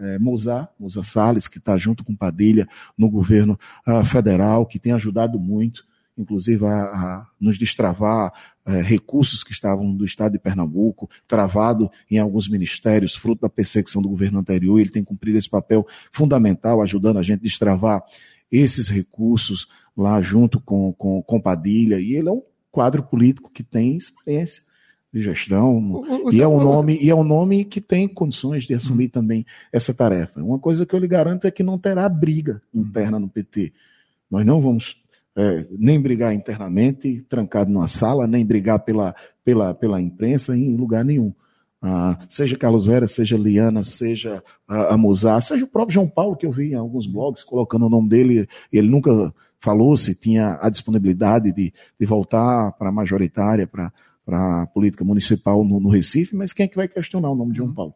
é, 0.00 0.18
Mozart, 0.18 0.70
Mozart 0.80 1.06
Salles, 1.06 1.46
que 1.46 1.58
está 1.58 1.76
junto 1.76 2.02
com 2.02 2.16
Padilha 2.16 2.66
no 2.96 3.10
governo 3.10 3.58
uh, 3.86 4.02
federal, 4.02 4.64
que 4.64 4.78
tem 4.78 4.92
ajudado 4.92 5.38
muito, 5.38 5.84
inclusive 6.16 6.64
a, 6.64 6.84
a 6.84 7.26
nos 7.38 7.58
destravar 7.58 8.32
é, 8.64 8.80
recursos 8.80 9.44
que 9.44 9.52
estavam 9.52 9.94
do 9.94 10.06
estado 10.06 10.32
de 10.32 10.38
Pernambuco, 10.38 11.10
travado 11.28 11.90
em 12.10 12.18
alguns 12.18 12.48
ministérios, 12.48 13.14
fruto 13.14 13.42
da 13.42 13.50
perseguição 13.50 14.00
do 14.00 14.08
governo 14.08 14.38
anterior. 14.38 14.80
Ele 14.80 14.88
tem 14.88 15.04
cumprido 15.04 15.36
esse 15.36 15.50
papel 15.50 15.86
fundamental, 16.10 16.80
ajudando 16.80 17.18
a 17.18 17.22
gente 17.22 17.40
a 17.40 17.42
destravar 17.42 18.02
esses 18.50 18.88
recursos 18.88 19.68
lá 19.94 20.22
junto 20.22 20.58
com, 20.58 20.94
com, 20.94 21.22
com 21.22 21.38
Padilha. 21.38 22.00
E 22.00 22.14
ele 22.14 22.30
é 22.30 22.32
um 22.32 22.42
quadro 22.76 23.02
político 23.02 23.50
que 23.50 23.62
tem 23.62 23.96
experiência 23.96 24.62
de 25.10 25.22
gestão. 25.22 25.78
O, 25.78 26.26
o, 26.26 26.30
e 26.30 26.42
é 26.42 26.46
um 26.46 26.62
nome 26.62 26.98
e 27.00 27.08
é 27.08 27.14
um 27.14 27.24
nome 27.24 27.64
que 27.64 27.80
tem 27.80 28.06
condições 28.06 28.64
de 28.64 28.74
assumir 28.74 29.08
também 29.08 29.46
essa 29.72 29.94
tarefa. 29.94 30.42
Uma 30.42 30.58
coisa 30.58 30.84
que 30.84 30.94
eu 30.94 30.98
lhe 30.98 31.08
garanto 31.08 31.46
é 31.46 31.50
que 31.50 31.62
não 31.62 31.78
terá 31.78 32.06
briga 32.06 32.60
interna 32.74 33.18
no 33.18 33.30
PT. 33.30 33.72
Nós 34.30 34.44
não 34.44 34.60
vamos 34.60 35.02
é, 35.34 35.64
nem 35.70 35.98
brigar 35.98 36.34
internamente, 36.34 37.24
trancado 37.30 37.70
numa 37.70 37.88
sala, 37.88 38.26
nem 38.26 38.44
brigar 38.44 38.80
pela, 38.80 39.14
pela, 39.42 39.72
pela 39.72 40.02
imprensa 40.02 40.54
em 40.54 40.76
lugar 40.76 41.02
nenhum. 41.02 41.32
ah, 41.80 42.18
seja 42.28 42.58
Carlos 42.58 42.84
Vera, 42.84 43.08
seja 43.08 43.38
Liana, 43.38 43.82
seja 43.84 44.44
a, 44.68 44.92
a 44.92 44.98
Mozart, 44.98 45.44
seja 45.44 45.64
o 45.64 45.68
próprio 45.68 45.94
João 45.94 46.08
Paulo, 46.08 46.36
que 46.36 46.44
eu 46.44 46.52
vi 46.52 46.72
em 46.72 46.74
alguns 46.74 47.06
blogs 47.06 47.42
colocando 47.42 47.86
o 47.86 47.90
nome 47.90 48.10
dele, 48.10 48.46
ele 48.70 48.90
nunca 48.90 49.32
falou 49.60 49.96
se 49.96 50.14
tinha 50.14 50.58
a 50.60 50.68
disponibilidade 50.68 51.52
de, 51.52 51.72
de 51.98 52.06
voltar 52.06 52.72
para 52.72 52.88
a 52.88 52.92
majoritária, 52.92 53.66
para 53.66 53.92
a 54.28 54.66
política 54.66 55.04
municipal 55.04 55.64
no, 55.64 55.80
no, 55.80 55.88
Recife, 55.88 56.36
mas 56.36 56.52
quem 56.52 56.64
é 56.64 56.68
que 56.68 56.76
vai 56.76 56.88
questionar 56.88 57.30
o 57.30 57.34
nome 57.34 57.52
de 57.52 57.58
João 57.58 57.70
uhum. 57.70 57.74
Paulo? 57.74 57.94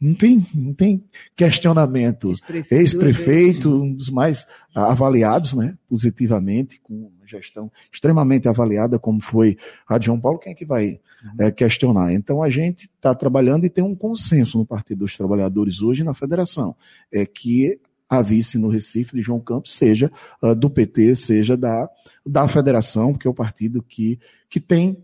Não 0.00 0.14
tem, 0.14 0.44
não 0.52 0.74
tem 0.74 1.04
questionamento. 1.36 2.32
Ex-prefeito, 2.68 3.68
Ex 3.68 3.76
um 3.76 3.94
dos 3.94 4.10
mais 4.10 4.48
avaliados 4.74 5.54
né, 5.54 5.78
positivamente, 5.88 6.80
com 6.82 6.94
uma 6.94 7.26
gestão 7.26 7.70
extremamente 7.92 8.48
avaliada, 8.48 8.98
como 8.98 9.20
foi 9.20 9.56
a 9.88 9.98
de 9.98 10.06
João 10.06 10.18
Paulo, 10.18 10.40
quem 10.40 10.52
é 10.52 10.54
que 10.56 10.64
vai 10.64 11.00
é, 11.38 11.52
questionar? 11.52 12.12
Então 12.12 12.42
a 12.42 12.50
gente 12.50 12.90
está 12.96 13.14
trabalhando 13.14 13.64
e 13.64 13.70
tem 13.70 13.84
um 13.84 13.94
consenso 13.94 14.58
no 14.58 14.66
Partido 14.66 14.98
dos 14.98 15.16
Trabalhadores 15.16 15.80
hoje 15.80 16.02
na 16.02 16.14
federação, 16.14 16.74
é 17.12 17.24
que 17.24 17.78
a 18.12 18.20
vice 18.20 18.58
no 18.58 18.68
Recife 18.68 19.16
de 19.16 19.22
João 19.22 19.40
Campos 19.40 19.72
seja 19.72 20.12
uh, 20.42 20.54
do 20.54 20.68
PT, 20.68 21.16
seja 21.16 21.56
da, 21.56 21.88
da 22.26 22.46
federação, 22.46 23.14
que 23.14 23.26
é 23.26 23.30
o 23.30 23.34
partido 23.34 23.82
que, 23.82 24.20
que 24.50 24.60
tem 24.60 25.02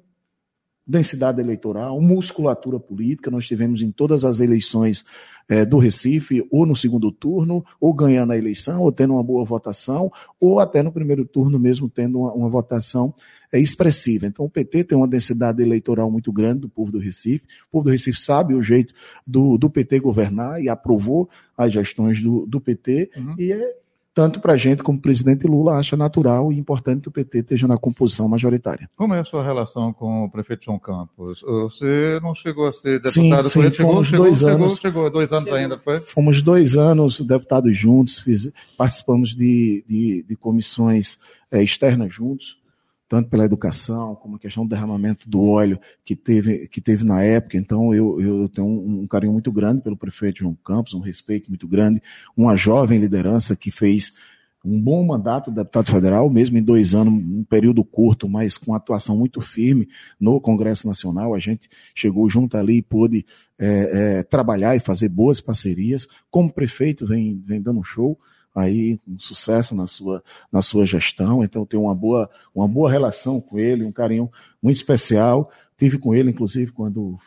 densidade 0.88 1.38
eleitoral, 1.40 2.00
musculatura 2.00 2.80
política. 2.80 3.30
Nós 3.30 3.46
tivemos 3.46 3.82
em 3.82 3.90
todas 3.90 4.24
as 4.24 4.40
eleições 4.40 5.04
é, 5.46 5.64
do 5.64 5.76
Recife, 5.76 6.46
ou 6.50 6.64
no 6.64 6.74
segundo 6.74 7.12
turno, 7.12 7.62
ou 7.78 7.92
ganhando 7.92 8.32
a 8.32 8.38
eleição, 8.38 8.82
ou 8.82 8.90
tendo 8.90 9.12
uma 9.12 9.22
boa 9.22 9.44
votação, 9.44 10.10
ou 10.40 10.58
até 10.60 10.82
no 10.82 10.90
primeiro 10.90 11.26
turno 11.26 11.58
mesmo 11.58 11.90
tendo 11.90 12.20
uma, 12.20 12.32
uma 12.32 12.48
votação 12.48 13.14
é, 13.52 13.60
expressiva. 13.60 14.26
Então 14.26 14.46
o 14.46 14.50
PT 14.50 14.84
tem 14.84 14.96
uma 14.96 15.06
densidade 15.06 15.62
eleitoral 15.62 16.10
muito 16.10 16.32
grande 16.32 16.60
do 16.60 16.68
povo 16.68 16.90
do 16.90 16.98
Recife. 16.98 17.44
O 17.68 17.72
povo 17.72 17.84
do 17.84 17.90
Recife 17.90 18.20
sabe 18.20 18.54
o 18.54 18.62
jeito 18.62 18.94
do, 19.26 19.58
do 19.58 19.68
PT 19.68 20.00
governar 20.00 20.62
e 20.62 20.70
aprovou 20.70 21.28
as 21.56 21.72
gestões 21.72 22.22
do, 22.22 22.46
do 22.46 22.60
PT. 22.60 23.10
Uhum. 23.14 23.34
E 23.38 23.52
é 23.52 23.76
tanto 24.18 24.40
para 24.40 24.54
a 24.54 24.56
gente 24.56 24.82
como 24.82 24.98
o 24.98 25.00
presidente 25.00 25.46
Lula 25.46 25.78
acha 25.78 25.96
natural 25.96 26.52
e 26.52 26.58
importante 26.58 27.02
que 27.02 27.08
o 27.08 27.12
PT 27.12 27.38
esteja 27.38 27.68
na 27.68 27.78
composição 27.78 28.28
majoritária. 28.28 28.90
Como 28.96 29.14
é 29.14 29.20
a 29.20 29.24
sua 29.24 29.44
relação 29.44 29.92
com 29.92 30.24
o 30.24 30.28
prefeito 30.28 30.64
João 30.64 30.76
Campos? 30.76 31.40
Você 31.40 32.18
não 32.20 32.34
chegou 32.34 32.66
a 32.66 32.72
ser 32.72 32.98
deputado 32.98 33.48
sim, 33.48 33.62
sim, 33.62 33.70
chegou, 33.70 33.92
fomos 33.92 34.08
chegou, 34.08 34.26
dois 34.26 34.38
chegou, 34.40 34.54
anos, 34.54 34.74
chegou, 34.74 34.92
chegou 34.92 35.10
dois 35.10 35.30
anos 35.30 35.44
chegou. 35.44 35.56
ainda, 35.56 35.78
foi? 35.78 36.00
Fomos 36.00 36.42
dois 36.42 36.76
anos 36.76 37.20
deputados 37.20 37.78
juntos, 37.78 38.18
fiz, 38.18 38.52
participamos 38.76 39.36
de, 39.36 39.84
de, 39.88 40.24
de 40.28 40.34
comissões 40.34 41.20
é, 41.52 41.62
externas 41.62 42.12
juntos, 42.12 42.58
tanto 43.08 43.30
pela 43.30 43.44
educação, 43.44 44.14
como 44.14 44.36
a 44.36 44.38
questão 44.38 44.64
do 44.64 44.68
derramamento 44.68 45.28
do 45.28 45.42
óleo 45.42 45.80
que 46.04 46.14
teve, 46.14 46.68
que 46.68 46.80
teve 46.80 47.04
na 47.04 47.22
época. 47.22 47.56
Então, 47.56 47.94
eu, 47.94 48.20
eu 48.20 48.48
tenho 48.48 48.66
um, 48.66 49.00
um, 49.02 49.06
carinho 49.06 49.32
muito 49.32 49.50
grande 49.50 49.80
pelo 49.80 49.96
prefeito 49.96 50.40
João 50.40 50.54
Campos, 50.54 50.92
um 50.92 51.00
respeito 51.00 51.48
muito 51.48 51.66
grande, 51.66 52.02
uma 52.36 52.54
jovem 52.54 52.98
liderança 52.98 53.56
que 53.56 53.70
fez 53.70 54.12
um 54.64 54.82
bom 54.82 55.04
mandato 55.04 55.50
de 55.50 55.56
deputado 55.56 55.90
federal, 55.90 56.28
mesmo 56.28 56.58
em 56.58 56.62
dois 56.62 56.94
anos, 56.94 57.14
um 57.14 57.44
período 57.44 57.82
curto, 57.84 58.28
mas 58.28 58.58
com 58.58 58.74
atuação 58.74 59.16
muito 59.16 59.40
firme 59.40 59.88
no 60.20 60.40
Congresso 60.40 60.86
Nacional. 60.86 61.34
A 61.34 61.38
gente 61.38 61.68
chegou 61.94 62.28
junto 62.28 62.56
ali 62.56 62.78
e 62.78 62.82
pôde 62.82 63.24
é, 63.58 64.18
é, 64.18 64.22
trabalhar 64.22 64.76
e 64.76 64.80
fazer 64.80 65.08
boas 65.08 65.40
parcerias. 65.40 66.06
Como 66.30 66.52
prefeito, 66.52 67.06
vem, 67.06 67.42
vem 67.46 67.62
dando 67.62 67.80
um 67.80 67.84
show 67.84 68.18
aí 68.54 68.98
um 69.06 69.18
sucesso 69.18 69.74
na 69.74 69.86
sua, 69.86 70.22
na 70.50 70.62
sua 70.62 70.84
gestão, 70.86 71.44
então 71.44 71.66
tenho 71.66 71.84
uma 71.84 71.94
boa, 71.94 72.28
uma 72.54 72.66
boa 72.66 72.90
relação 72.90 73.40
com 73.40 73.58
ele, 73.58 73.84
um 73.84 73.92
carinho 73.92 74.30
muito 74.62 74.76
especial. 74.76 75.50
Tive 75.76 75.98
com 75.98 76.14
ele, 76.14 76.30
inclusive, 76.30 76.72
quando 76.72 77.18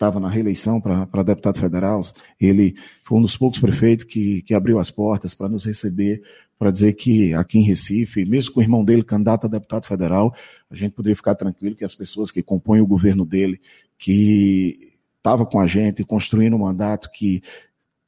estava 0.00 0.18
na 0.18 0.30
reeleição 0.30 0.80
para 0.80 1.22
deputado 1.22 1.60
federal. 1.60 2.00
Ele 2.40 2.74
foi 3.04 3.18
um 3.18 3.22
dos 3.22 3.36
poucos 3.36 3.60
prefeitos 3.60 4.06
que, 4.06 4.40
que 4.42 4.54
abriu 4.54 4.78
as 4.78 4.90
portas 4.90 5.34
para 5.34 5.48
nos 5.48 5.64
receber, 5.64 6.22
para 6.58 6.70
dizer 6.70 6.94
que 6.94 7.34
aqui 7.34 7.58
em 7.58 7.62
Recife, 7.62 8.24
mesmo 8.24 8.54
com 8.54 8.60
o 8.60 8.62
irmão 8.62 8.82
dele 8.82 9.04
candidato 9.04 9.46
a 9.46 9.50
deputado 9.50 9.86
federal, 9.86 10.34
a 10.70 10.74
gente 10.74 10.92
poderia 10.92 11.14
ficar 11.14 11.34
tranquilo 11.34 11.76
que 11.76 11.84
as 11.84 11.94
pessoas 11.94 12.30
que 12.30 12.42
compõem 12.42 12.80
o 12.80 12.86
governo 12.86 13.26
dele, 13.26 13.60
que 13.98 14.94
estava 15.18 15.44
com 15.44 15.60
a 15.60 15.66
gente, 15.66 16.02
construindo 16.02 16.56
um 16.56 16.60
mandato 16.60 17.10
que 17.12 17.42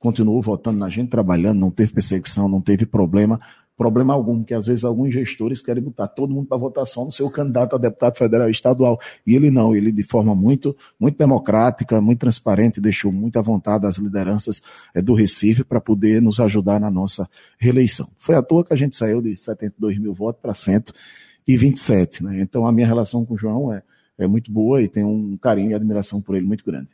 continuou 0.03 0.43
votando 0.43 0.79
na 0.79 0.89
gente, 0.89 1.09
trabalhando, 1.09 1.61
não 1.61 1.71
teve 1.71 1.93
perseguição, 1.93 2.49
não 2.49 2.61
teve 2.61 2.85
problema, 2.85 3.41
problema 3.77 4.13
algum, 4.13 4.39
porque 4.39 4.53
às 4.53 4.67
vezes 4.67 4.85
alguns 4.85 5.15
gestores 5.15 5.63
querem 5.63 5.81
botar 5.81 6.09
todo 6.09 6.35
mundo 6.35 6.49
para 6.49 6.59
votação 6.59 7.05
no 7.05 7.13
seu 7.13 7.31
candidato 7.31 7.77
a 7.77 7.79
deputado 7.79 8.19
federal 8.19 8.49
e 8.49 8.51
estadual. 8.51 8.99
E 9.25 9.37
ele 9.37 9.49
não, 9.49 9.77
ele 9.77 9.93
de 9.93 10.03
forma 10.03 10.35
muito, 10.35 10.77
muito 10.99 11.17
democrática, 11.17 12.01
muito 12.01 12.19
transparente, 12.19 12.81
deixou 12.81 13.13
muito 13.13 13.39
à 13.39 13.43
vontade 13.43 13.87
as 13.87 13.97
lideranças 13.97 14.61
é, 14.93 15.01
do 15.01 15.15
Recife 15.15 15.63
para 15.63 15.81
poder 15.81 16.21
nos 16.21 16.41
ajudar 16.41 16.81
na 16.81 16.91
nossa 16.91 17.29
reeleição. 17.57 18.09
Foi 18.19 18.35
à 18.35 18.43
toa 18.43 18.65
que 18.65 18.73
a 18.73 18.77
gente 18.77 18.97
saiu 18.97 19.23
de 19.23 19.37
72 19.37 19.99
mil 19.99 20.13
votos 20.13 20.43
para 20.43 20.53
127. 20.53 22.25
Né? 22.25 22.41
Então 22.41 22.67
a 22.67 22.73
minha 22.73 22.89
relação 22.89 23.25
com 23.25 23.35
o 23.35 23.39
João 23.39 23.73
é, 23.73 23.85
é 24.19 24.27
muito 24.27 24.51
boa 24.51 24.83
e 24.83 24.89
tenho 24.89 25.07
um 25.07 25.37
carinho 25.37 25.71
e 25.71 25.75
admiração 25.75 26.21
por 26.21 26.35
ele 26.35 26.45
muito 26.45 26.65
grande. 26.65 26.89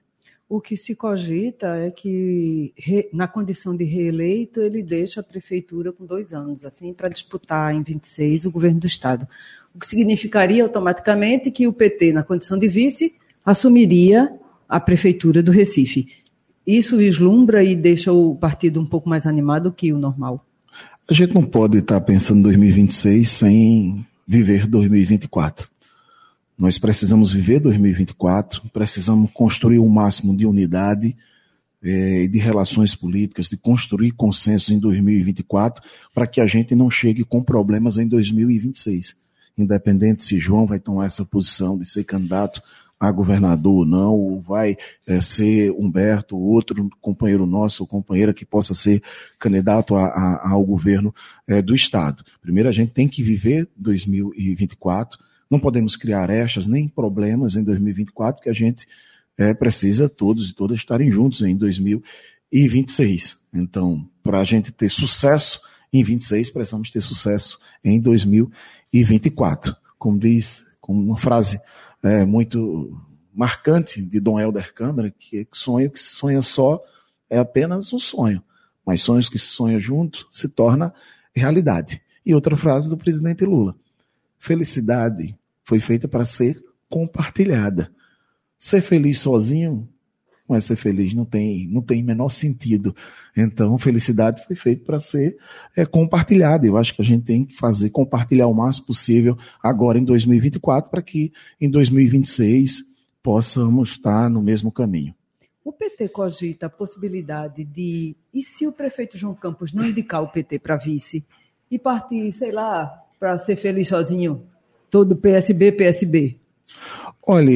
O 0.49 0.63
que 0.63 0.79
se 0.79 0.95
cogita 0.95 1.77
é 1.77 1.91
que, 1.91 2.73
na 3.13 3.29
condição 3.29 3.77
de 3.77 3.85
reeleito, 3.85 4.61
ele 4.61 4.83
deixa 4.83 5.21
a 5.21 5.23
prefeitura 5.23 5.93
com 5.93 6.07
dois 6.07 6.33
anos, 6.33 6.65
assim, 6.65 6.95
para 6.95 7.11
disputar 7.11 7.75
em 7.75 7.83
26 7.83 8.47
o 8.47 8.51
governo 8.51 8.81
do 8.81 8.87
Estado. 8.87 9.29
O 9.75 9.79
que 9.79 9.87
significaria 9.87 10.63
automaticamente 10.63 11.51
que 11.51 11.67
o 11.67 11.73
PT, 11.73 12.15
na 12.15 12.23
condição 12.23 12.57
de 12.59 12.67
vice, 12.67 13.15
assumiria 13.45 14.33
a 14.67 14.81
prefeitura 14.81 15.43
do 15.43 15.53
Recife. 15.53 16.09
Isso 16.67 16.97
vislumbra 16.97 17.63
e 17.63 17.77
deixa 17.77 18.11
o 18.11 18.35
partido 18.35 18.81
um 18.81 18.87
pouco 18.87 19.07
mais 19.07 19.27
animado 19.27 19.71
que 19.71 19.93
o 19.93 19.99
normal. 19.99 20.47
A 21.11 21.13
gente 21.13 21.35
não 21.35 21.45
pode 21.45 21.79
estar 21.79 22.01
pensando 22.01 22.41
em 22.41 22.43
2026 22.43 23.31
sem 23.31 24.07
viver 24.27 24.67
2024. 24.67 25.69
Nós 26.59 26.77
precisamos 26.77 27.33
viver 27.33 27.61
2024, 27.61 28.69
precisamos 28.73 29.31
construir 29.31 29.79
o 29.79 29.87
um 29.87 29.89
máximo 29.89 30.37
de 30.37 30.45
unidade 30.45 31.17
e 31.81 32.25
é, 32.25 32.27
de 32.27 32.39
relações 32.39 32.97
políticas, 32.97 33.49
de 33.49 33.57
construir 33.57 34.11
consensos 34.11 34.71
em 34.71 34.79
2024, 34.81 35.81
para 36.13 36.27
que 36.27 36.41
a 36.41 36.49
gente 36.49 36.75
não 36.75 36.91
chegue 36.91 37.23
com 37.23 37.45
problemas 37.45 37.97
em 37.97 38.09
2026. 38.09 39.15
Independente 39.57 40.25
se 40.25 40.37
João 40.37 40.67
vai 40.67 40.81
tomar 40.81 41.07
essa 41.07 41.25
posição 41.25 41.79
de 41.79 41.89
ser 41.89 42.03
candidato 42.03 42.61
a 42.99 43.13
governador 43.13 43.77
ou 43.77 43.87
não, 43.87 44.13
ou 44.15 44.41
vai 44.41 44.77
é, 45.07 45.21
ser 45.21 45.71
Humberto, 45.71 46.37
outro 46.37 46.91
companheiro 47.01 47.47
nosso, 47.47 47.85
ou 47.85 47.87
companheira 47.87 48.35
que 48.35 48.45
possa 48.45 48.75
ser 48.75 49.01
candidato 49.39 49.95
a, 49.95 50.07
a, 50.07 50.51
ao 50.51 50.65
governo 50.65 51.15
é, 51.47 51.63
do 51.63 51.77
Estado. 51.77 52.25
Primeiro, 52.43 52.69
a 52.69 52.73
gente 52.73 52.91
tem 52.91 53.07
que 53.07 53.23
viver 53.23 53.69
2024 53.77 55.28
não 55.51 55.59
podemos 55.59 55.97
criar 55.97 56.31
estas 56.31 56.67
nem 56.67 56.89
problemas 56.89 57.57
em 57.57 57.63
2024, 57.63 58.43
que 58.43 58.49
a 58.49 58.53
gente 58.53 58.87
é, 59.37 59.55
precisa 59.55 60.09
todos 60.09 60.51
e 60.51 60.55
todas 60.55 60.79
estarem 60.79 61.11
juntos 61.11 61.43
em 61.43 61.57
2026. 61.57 63.39
Então, 63.55 64.09
para 64.23 64.41
a 64.41 64.45
gente 64.45 64.73
ter 64.73 64.91
sucesso 64.91 65.61
em 65.93 66.03
26, 66.03 66.51
precisamos 66.51 66.91
ter 66.91 67.01
sucesso 67.01 67.59
em 67.83 68.01
2024. 68.01 69.75
Como 69.99 70.19
diz, 70.19 70.67
como 70.81 71.01
uma 71.01 71.17
frase 71.17 71.61
é, 72.03 72.25
muito 72.25 73.01
marcante 73.33 74.03
de 74.03 74.21
Dom 74.21 74.39
Helder 74.39 74.75
Câmara, 74.75 75.15
que 75.17 75.47
sonho 75.53 75.91
que 75.91 76.01
se 76.01 76.17
sonha 76.17 76.43
só 76.43 76.83
é 77.31 77.39
apenas 77.39 77.93
um 77.93 77.99
sonho, 77.99 78.43
mas 78.85 79.03
sonhos 79.03 79.29
que 79.29 79.39
se 79.39 79.47
sonha 79.47 79.79
junto 79.79 80.27
se 80.31 80.49
torna 80.49 80.93
realidade. 81.35 82.03
E 82.25 82.35
outra 82.35 82.57
frase 82.57 82.89
do 82.89 82.97
presidente 82.97 83.45
Lula: 83.45 83.77
Felicidade 84.39 85.37
foi 85.65 85.81
feita 85.81 86.09
para 86.09 86.25
ser 86.25 86.63
compartilhada. 86.89 87.93
Ser 88.59 88.81
feliz 88.81 89.19
sozinho 89.19 89.89
não 90.49 90.57
é 90.57 90.61
ser 90.61 90.77
feliz, 90.77 91.13
não 91.13 91.27
tem, 91.27 91.69
não 91.69 91.83
tem 91.83 92.03
menor 92.03 92.31
sentido. 92.31 92.97
Então, 93.37 93.77
felicidade 93.77 94.43
foi 94.47 94.57
feita 94.57 94.83
para 94.83 94.99
ser 94.99 95.37
é, 95.77 95.85
compartilhada. 95.85 96.67
Eu 96.67 96.79
acho 96.79 96.95
que 96.95 97.03
a 97.03 97.05
gente 97.05 97.25
tem 97.25 97.45
que 97.45 97.55
fazer, 97.55 97.91
compartilhar 97.91 98.47
o 98.47 98.55
máximo 98.55 98.87
possível 98.87 99.37
agora 99.63 99.99
em 99.99 100.05
2024, 100.05 100.91
para 100.91 101.03
que 101.03 101.33
em 101.61 101.71
2026 101.71 102.83
possamos 103.23 103.91
estar 103.91 104.31
no 104.31 104.41
mesmo 104.41 104.73
caminho. 104.73 105.15
O 105.63 105.71
PT 105.71 106.09
cogita 106.09 106.65
a 106.65 106.71
possibilidade 106.71 107.63
de, 107.63 108.17
e 108.33 108.43
se 108.43 108.67
o 108.67 108.73
prefeito 108.73 109.19
João 109.19 109.35
Campos 109.35 109.75
não 109.75 109.85
indicar 109.85 110.23
o 110.23 110.29
PT 110.29 110.61
para 110.61 110.77
vice 110.77 111.23
e 111.71 111.79
partir, 111.79 112.33
sei 112.33 112.53
lá, 112.53 113.05
para 113.19 113.37
ser 113.39 113.57
feliz 113.57 113.89
sozinho, 113.89 114.43
todo 114.91 115.17
PSB, 115.17 115.73
PSB? 115.73 116.37
Olha, 117.27 117.51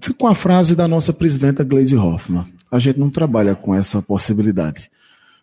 ficou 0.00 0.28
a 0.28 0.34
frase 0.34 0.74
da 0.74 0.86
nossa 0.88 1.12
presidenta 1.12 1.64
Gleisi 1.64 1.96
Hoffmann. 1.96 2.52
A 2.70 2.78
gente 2.78 2.98
não 2.98 3.10
trabalha 3.10 3.54
com 3.54 3.74
essa 3.74 4.02
possibilidade. 4.02 4.90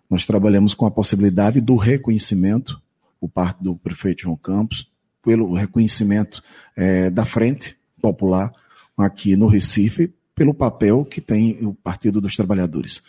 Nós 0.10 0.26
trabalhamos 0.26 0.74
com 0.74 0.86
a 0.86 0.92
possibilidade 0.92 1.62
do 1.62 1.76
reconhecimento, 1.76 2.82
por 3.20 3.30
parte 3.30 3.64
do 3.64 3.76
prefeito 3.76 4.24
João 4.24 4.36
Campos, 4.36 4.92
pelo 5.24 5.54
reconhecimento 5.54 6.44
é, 6.76 7.10
da 7.10 7.24
frente 7.24 7.78
popular 8.02 8.52
aqui 8.98 9.36
no 9.36 9.48
Recife, 9.48 10.14
pelo 10.36 10.54
papel 10.54 11.06
que 11.06 11.22
tem 11.22 11.58
o 11.66 11.74
Partido 11.74 12.20
dos 12.20 12.36
Trabalhadores 12.36 13.02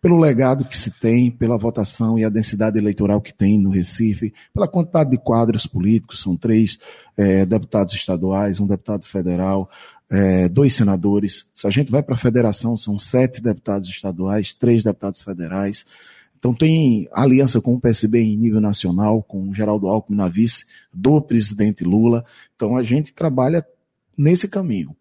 pelo 0.00 0.18
legado 0.18 0.64
que 0.64 0.76
se 0.76 0.90
tem, 0.90 1.30
pela 1.30 1.58
votação 1.58 2.18
e 2.18 2.24
a 2.24 2.30
densidade 2.30 2.78
eleitoral 2.78 3.20
que 3.20 3.34
tem 3.34 3.58
no 3.58 3.70
Recife, 3.70 4.32
pela 4.52 4.66
quantidade 4.66 5.10
de 5.10 5.18
quadros 5.18 5.66
políticos, 5.66 6.20
são 6.20 6.36
três 6.36 6.78
é, 7.16 7.44
deputados 7.44 7.92
estaduais, 7.94 8.60
um 8.60 8.66
deputado 8.66 9.04
federal, 9.04 9.68
é, 10.08 10.48
dois 10.48 10.74
senadores. 10.74 11.46
Se 11.54 11.66
a 11.66 11.70
gente 11.70 11.90
vai 11.90 12.02
para 12.02 12.14
a 12.14 12.18
federação, 12.18 12.76
são 12.76 12.98
sete 12.98 13.42
deputados 13.42 13.88
estaduais, 13.88 14.54
três 14.54 14.82
deputados 14.82 15.20
federais. 15.20 15.84
Então 16.38 16.54
tem 16.54 17.06
aliança 17.12 17.60
com 17.60 17.74
o 17.74 17.80
PSB 17.80 18.22
em 18.22 18.36
nível 18.36 18.60
nacional, 18.62 19.22
com 19.22 19.50
o 19.50 19.54
Geraldo 19.54 19.86
Alckmin 19.86 20.16
na 20.16 20.28
vice 20.28 20.64
do 20.92 21.20
presidente 21.20 21.84
Lula. 21.84 22.24
Então 22.56 22.76
a 22.76 22.82
gente 22.82 23.12
trabalha 23.12 23.64
nesse 24.16 24.48
caminho, 24.48 24.96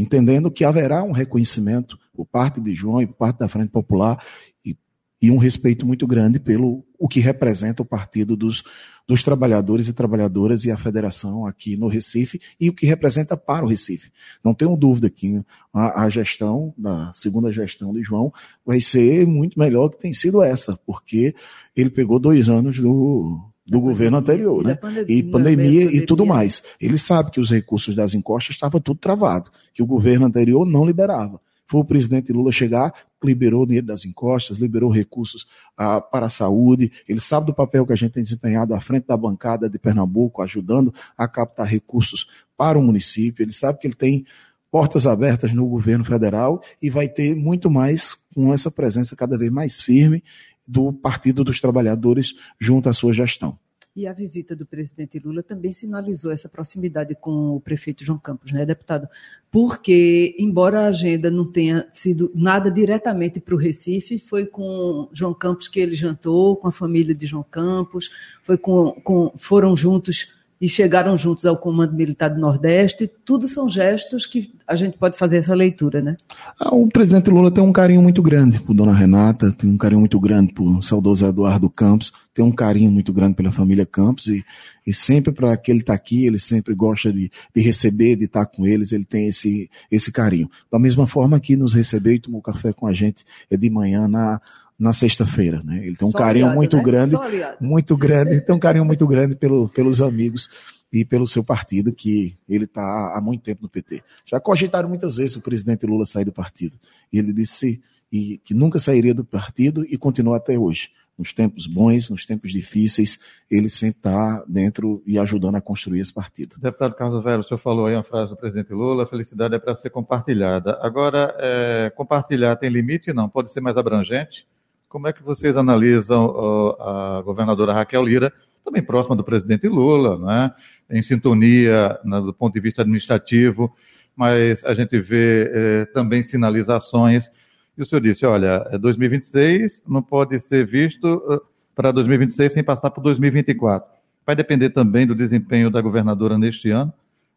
entendendo 0.00 0.50
que 0.50 0.64
haverá 0.64 1.02
um 1.02 1.12
reconhecimento 1.12 1.98
por 2.14 2.26
parte 2.26 2.60
de 2.60 2.74
João 2.74 3.02
e 3.02 3.06
por 3.06 3.14
parte 3.14 3.38
da 3.38 3.48
Frente 3.48 3.70
Popular 3.70 4.22
e, 4.64 4.76
e 5.20 5.30
um 5.30 5.38
respeito 5.38 5.86
muito 5.86 6.06
grande 6.06 6.38
pelo 6.38 6.84
o 6.98 7.08
que 7.08 7.20
representa 7.20 7.82
o 7.82 7.84
Partido 7.84 8.36
dos, 8.36 8.64
dos 9.06 9.22
Trabalhadores 9.22 9.86
e 9.86 9.92
Trabalhadoras 9.92 10.64
e 10.64 10.70
a 10.70 10.76
Federação 10.76 11.46
aqui 11.46 11.76
no 11.76 11.86
Recife 11.86 12.40
e 12.60 12.68
o 12.68 12.72
que 12.72 12.86
representa 12.86 13.36
para 13.36 13.64
o 13.64 13.68
Recife. 13.68 14.10
Não 14.44 14.52
tenho 14.52 14.76
dúvida 14.76 15.08
que 15.08 15.40
a, 15.72 16.02
a 16.02 16.08
gestão, 16.10 16.74
da 16.76 17.12
segunda 17.14 17.52
gestão 17.52 17.92
de 17.92 18.02
João, 18.02 18.32
vai 18.66 18.80
ser 18.80 19.26
muito 19.26 19.58
melhor 19.58 19.90
que 19.90 19.98
tem 19.98 20.12
sido 20.12 20.42
essa, 20.42 20.78
porque 20.84 21.34
ele 21.76 21.90
pegou 21.90 22.18
dois 22.18 22.48
anos 22.48 22.78
do, 22.78 23.40
do 23.68 23.80
governo 23.80 24.16
anterior, 24.16 24.64
né? 24.64 24.74
Pandemia, 24.74 25.14
e 25.14 25.22
pandemia, 25.22 25.84
e 25.84 26.00
tudo 26.06 26.24
mais. 26.24 26.62
Ele 26.80 26.96
sabe 26.96 27.30
que 27.30 27.38
os 27.38 27.50
recursos 27.50 27.94
das 27.94 28.14
encostas 28.14 28.56
estavam 28.56 28.80
tudo 28.80 28.98
travado, 28.98 29.50
que 29.74 29.82
o 29.82 29.86
governo 29.86 30.26
anterior 30.26 30.64
não 30.64 30.86
liberava. 30.86 31.38
Foi 31.66 31.82
o 31.82 31.84
presidente 31.84 32.32
Lula 32.32 32.50
chegar, 32.50 32.94
liberou 33.22 33.66
dinheiro 33.66 33.86
das 33.86 34.06
encostas, 34.06 34.56
liberou 34.56 34.90
recursos 34.90 35.46
ah, 35.76 36.00
para 36.00 36.26
a 36.26 36.30
saúde. 36.30 36.90
Ele 37.06 37.20
sabe 37.20 37.44
do 37.44 37.52
papel 37.52 37.84
que 37.84 37.92
a 37.92 37.96
gente 37.96 38.12
tem 38.12 38.22
desempenhado 38.22 38.74
à 38.74 38.80
frente 38.80 39.06
da 39.06 39.18
bancada 39.18 39.68
de 39.68 39.78
Pernambuco, 39.78 40.40
ajudando 40.40 40.94
a 41.16 41.28
captar 41.28 41.66
recursos 41.66 42.26
para 42.56 42.78
o 42.78 42.82
município. 42.82 43.42
Ele 43.42 43.52
sabe 43.52 43.78
que 43.78 43.86
ele 43.86 43.94
tem 43.94 44.24
portas 44.70 45.06
abertas 45.06 45.52
no 45.52 45.66
governo 45.66 46.06
federal 46.06 46.62
e 46.80 46.88
vai 46.88 47.06
ter 47.06 47.36
muito 47.36 47.70
mais 47.70 48.16
com 48.34 48.52
essa 48.52 48.70
presença 48.70 49.14
cada 49.14 49.36
vez 49.36 49.50
mais 49.50 49.78
firme 49.78 50.22
do 50.68 50.92
Partido 50.92 51.42
dos 51.42 51.60
Trabalhadores 51.60 52.34
junto 52.60 52.90
à 52.90 52.92
sua 52.92 53.12
gestão. 53.14 53.58
E 53.96 54.06
a 54.06 54.12
visita 54.12 54.54
do 54.54 54.64
presidente 54.64 55.18
Lula 55.18 55.42
também 55.42 55.72
sinalizou 55.72 56.30
essa 56.30 56.48
proximidade 56.48 57.16
com 57.20 57.56
o 57.56 57.60
prefeito 57.60 58.04
João 58.04 58.16
Campos, 58.16 58.52
né, 58.52 58.64
deputado? 58.64 59.08
Porque, 59.50 60.36
embora 60.38 60.82
a 60.82 60.86
agenda 60.86 61.28
não 61.32 61.50
tenha 61.50 61.88
sido 61.92 62.30
nada 62.32 62.70
diretamente 62.70 63.40
para 63.40 63.56
o 63.56 63.58
Recife, 63.58 64.16
foi 64.16 64.46
com 64.46 65.08
João 65.12 65.34
Campos 65.34 65.66
que 65.66 65.80
ele 65.80 65.94
jantou, 65.94 66.56
com 66.56 66.68
a 66.68 66.72
família 66.72 67.12
de 67.12 67.26
João 67.26 67.42
Campos, 67.42 68.08
foi 68.40 68.56
com, 68.56 68.92
com 69.02 69.32
foram 69.36 69.74
juntos 69.74 70.37
e 70.60 70.68
chegaram 70.68 71.16
juntos 71.16 71.44
ao 71.46 71.56
Comando 71.56 71.94
Militar 71.94 72.28
do 72.28 72.40
Nordeste. 72.40 73.10
Tudo 73.24 73.46
são 73.46 73.68
gestos 73.68 74.26
que 74.26 74.52
a 74.66 74.74
gente 74.74 74.98
pode 74.98 75.16
fazer 75.16 75.38
essa 75.38 75.54
leitura, 75.54 76.00
né? 76.00 76.16
Ah, 76.60 76.74
o 76.74 76.88
presidente 76.88 77.30
Lula 77.30 77.50
tem 77.50 77.62
um 77.62 77.72
carinho 77.72 78.02
muito 78.02 78.20
grande 78.20 78.60
por 78.60 78.74
Dona 78.74 78.92
Renata, 78.92 79.52
tem 79.52 79.70
um 79.70 79.78
carinho 79.78 80.00
muito 80.00 80.18
grande 80.18 80.52
por 80.52 80.82
saudoso 80.82 81.26
Eduardo 81.26 81.70
Campos, 81.70 82.12
tem 82.34 82.44
um 82.44 82.52
carinho 82.52 82.90
muito 82.90 83.12
grande 83.12 83.34
pela 83.34 83.52
família 83.52 83.86
Campos 83.86 84.26
e, 84.26 84.44
e 84.86 84.92
sempre 84.92 85.32
para 85.32 85.56
que 85.56 85.70
ele 85.70 85.80
está 85.80 85.94
aqui, 85.94 86.26
ele 86.26 86.38
sempre 86.38 86.74
gosta 86.74 87.12
de, 87.12 87.30
de 87.54 87.62
receber, 87.62 88.16
de 88.16 88.24
estar 88.24 88.44
tá 88.44 88.52
com 88.56 88.66
eles, 88.66 88.92
ele 88.92 89.04
tem 89.04 89.28
esse, 89.28 89.70
esse 89.90 90.10
carinho. 90.10 90.50
Da 90.70 90.78
mesma 90.78 91.06
forma 91.06 91.38
que 91.38 91.56
nos 91.56 91.72
recebeu 91.72 92.14
e 92.14 92.20
tomou 92.20 92.42
café 92.42 92.72
com 92.72 92.86
a 92.86 92.92
gente 92.92 93.24
é 93.50 93.56
de 93.56 93.70
manhã 93.70 94.08
na 94.08 94.40
na 94.78 94.92
sexta-feira, 94.92 95.60
né? 95.64 95.84
Ele 95.84 95.96
tem 95.96 96.06
um 96.06 96.12
Só 96.12 96.18
carinho 96.18 96.46
aliado, 96.46 96.56
muito 96.56 96.76
né? 96.76 96.82
grande, 96.82 97.16
muito 97.60 97.96
grande, 97.96 98.40
tem 98.40 98.54
um 98.54 98.60
carinho 98.60 98.84
muito 98.84 99.04
grande 99.08 99.36
pelo, 99.36 99.68
pelos 99.68 100.00
amigos 100.00 100.48
e 100.92 101.04
pelo 101.04 101.26
seu 101.26 101.42
partido, 101.42 101.92
que 101.92 102.38
ele 102.48 102.64
está 102.64 103.12
há 103.14 103.20
muito 103.20 103.42
tempo 103.42 103.62
no 103.62 103.68
PT. 103.68 104.02
Já 104.24 104.38
cogitaram 104.38 104.88
muitas 104.88 105.16
vezes 105.16 105.36
o 105.36 105.40
presidente 105.40 105.84
Lula 105.84 106.06
sair 106.06 106.24
do 106.24 106.32
partido. 106.32 106.78
E 107.12 107.18
ele 107.18 107.32
disse 107.32 107.82
e, 108.10 108.38
que 108.38 108.54
nunca 108.54 108.78
sairia 108.78 109.12
do 109.12 109.24
partido 109.24 109.84
e 109.84 109.98
continua 109.98 110.36
até 110.36 110.58
hoje. 110.58 110.90
Nos 111.18 111.32
tempos 111.32 111.66
bons, 111.66 112.08
nos 112.08 112.24
tempos 112.24 112.52
difíceis, 112.52 113.18
ele 113.50 113.68
sempre 113.68 113.98
está 113.98 114.44
dentro 114.46 115.02
e 115.04 115.18
ajudando 115.18 115.56
a 115.56 115.60
construir 115.60 115.98
esse 115.98 116.14
partido. 116.14 116.56
Deputado 116.60 116.94
Carlos 116.94 117.24
Velho, 117.24 117.40
o 117.40 117.42
senhor 117.42 117.58
falou 117.58 117.86
aí 117.86 117.94
uma 117.94 118.04
frase 118.04 118.30
do 118.30 118.36
presidente 118.36 118.72
Lula, 118.72 119.02
a 119.02 119.06
felicidade 119.06 119.56
é 119.56 119.58
para 119.58 119.74
ser 119.74 119.90
compartilhada. 119.90 120.78
Agora, 120.80 121.34
é, 121.40 121.90
compartilhar 121.90 122.54
tem 122.54 122.70
limite? 122.70 123.12
Não, 123.12 123.28
pode 123.28 123.52
ser 123.52 123.60
mais 123.60 123.76
abrangente? 123.76 124.46
Como 124.88 125.06
é 125.06 125.12
que 125.12 125.22
vocês 125.22 125.54
analisam 125.54 126.74
a 126.80 127.20
governadora 127.22 127.74
Raquel 127.74 128.02
Lira, 128.02 128.32
também 128.64 128.82
próxima 128.82 129.14
do 129.14 129.22
presidente 129.22 129.68
Lula, 129.68 130.18
né? 130.18 130.54
em 130.90 131.02
sintonia 131.02 131.98
né, 132.02 132.20
do 132.20 132.32
ponto 132.32 132.54
de 132.54 132.60
vista 132.60 132.80
administrativo, 132.80 133.70
mas 134.16 134.64
a 134.64 134.72
gente 134.72 134.98
vê 134.98 135.50
eh, 135.52 135.84
também 135.92 136.22
sinalizações. 136.22 137.30
E 137.76 137.82
o 137.82 137.86
senhor 137.86 138.00
disse, 138.00 138.24
olha, 138.26 138.60
2026 138.80 139.82
não 139.86 140.02
pode 140.02 140.40
ser 140.40 140.66
visto 140.66 141.06
uh, 141.06 141.40
para 141.74 141.92
2026 141.92 142.52
sem 142.54 142.64
passar 142.64 142.90
por 142.90 143.02
2024. 143.02 143.88
Vai 144.26 144.34
depender 144.34 144.70
também 144.70 145.06
do 145.06 145.14
desempenho 145.14 145.70
da 145.70 145.80
governadora 145.80 146.36
neste 146.36 146.70
ano. 146.70 146.92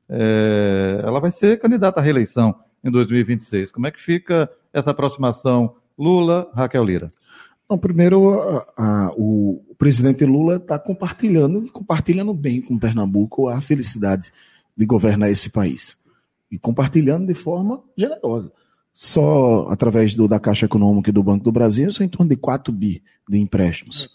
É, 0.09 1.01
ela 1.03 1.19
vai 1.19 1.31
ser 1.31 1.59
candidata 1.59 1.99
à 1.99 2.03
reeleição 2.03 2.55
em 2.83 2.89
2026. 2.89 3.71
Como 3.71 3.85
é 3.85 3.91
que 3.91 4.01
fica 4.01 4.49
essa 4.73 4.89
aproximação 4.89 5.75
Lula-Raquel 5.97 6.83
Lira? 6.83 7.11
Não, 7.71 7.77
primeiro, 7.77 8.38
a, 8.38 8.73
a, 8.75 9.13
o, 9.15 9.63
o, 9.69 9.75
presidente 9.75 10.25
Lula 10.25 10.57
está 10.57 10.77
compartilhando, 10.77 11.71
compartilhando 11.71 12.34
bem 12.34 12.62
com 12.62 12.77
Pernambuco 12.77 13.47
a 13.47 13.62
felicidade 13.62 14.29
de 14.75 14.86
governar 14.86 15.31
esse 15.31 15.49
país. 15.49 15.97
E 16.51 16.60
compartilhando 16.60 17.27
de 17.27 17.34
forma 17.34 17.81
generosa. 17.97 18.51
Só 18.91 19.69
através 19.69 20.13
do, 20.13 20.27
da 20.27 20.38
Caixa 20.38 20.65
Econômica 20.65 21.12
e 21.12 21.13
do 21.13 21.23
Banco 21.23 21.45
do 21.45 21.51
Brasil, 21.53 21.89
são 21.93 22.05
em 22.05 22.10
torno 22.10 22.29
de 22.29 22.36
4 22.36 22.73
bi 22.73 23.01
de 23.29 23.39
empréstimos. 23.39 24.10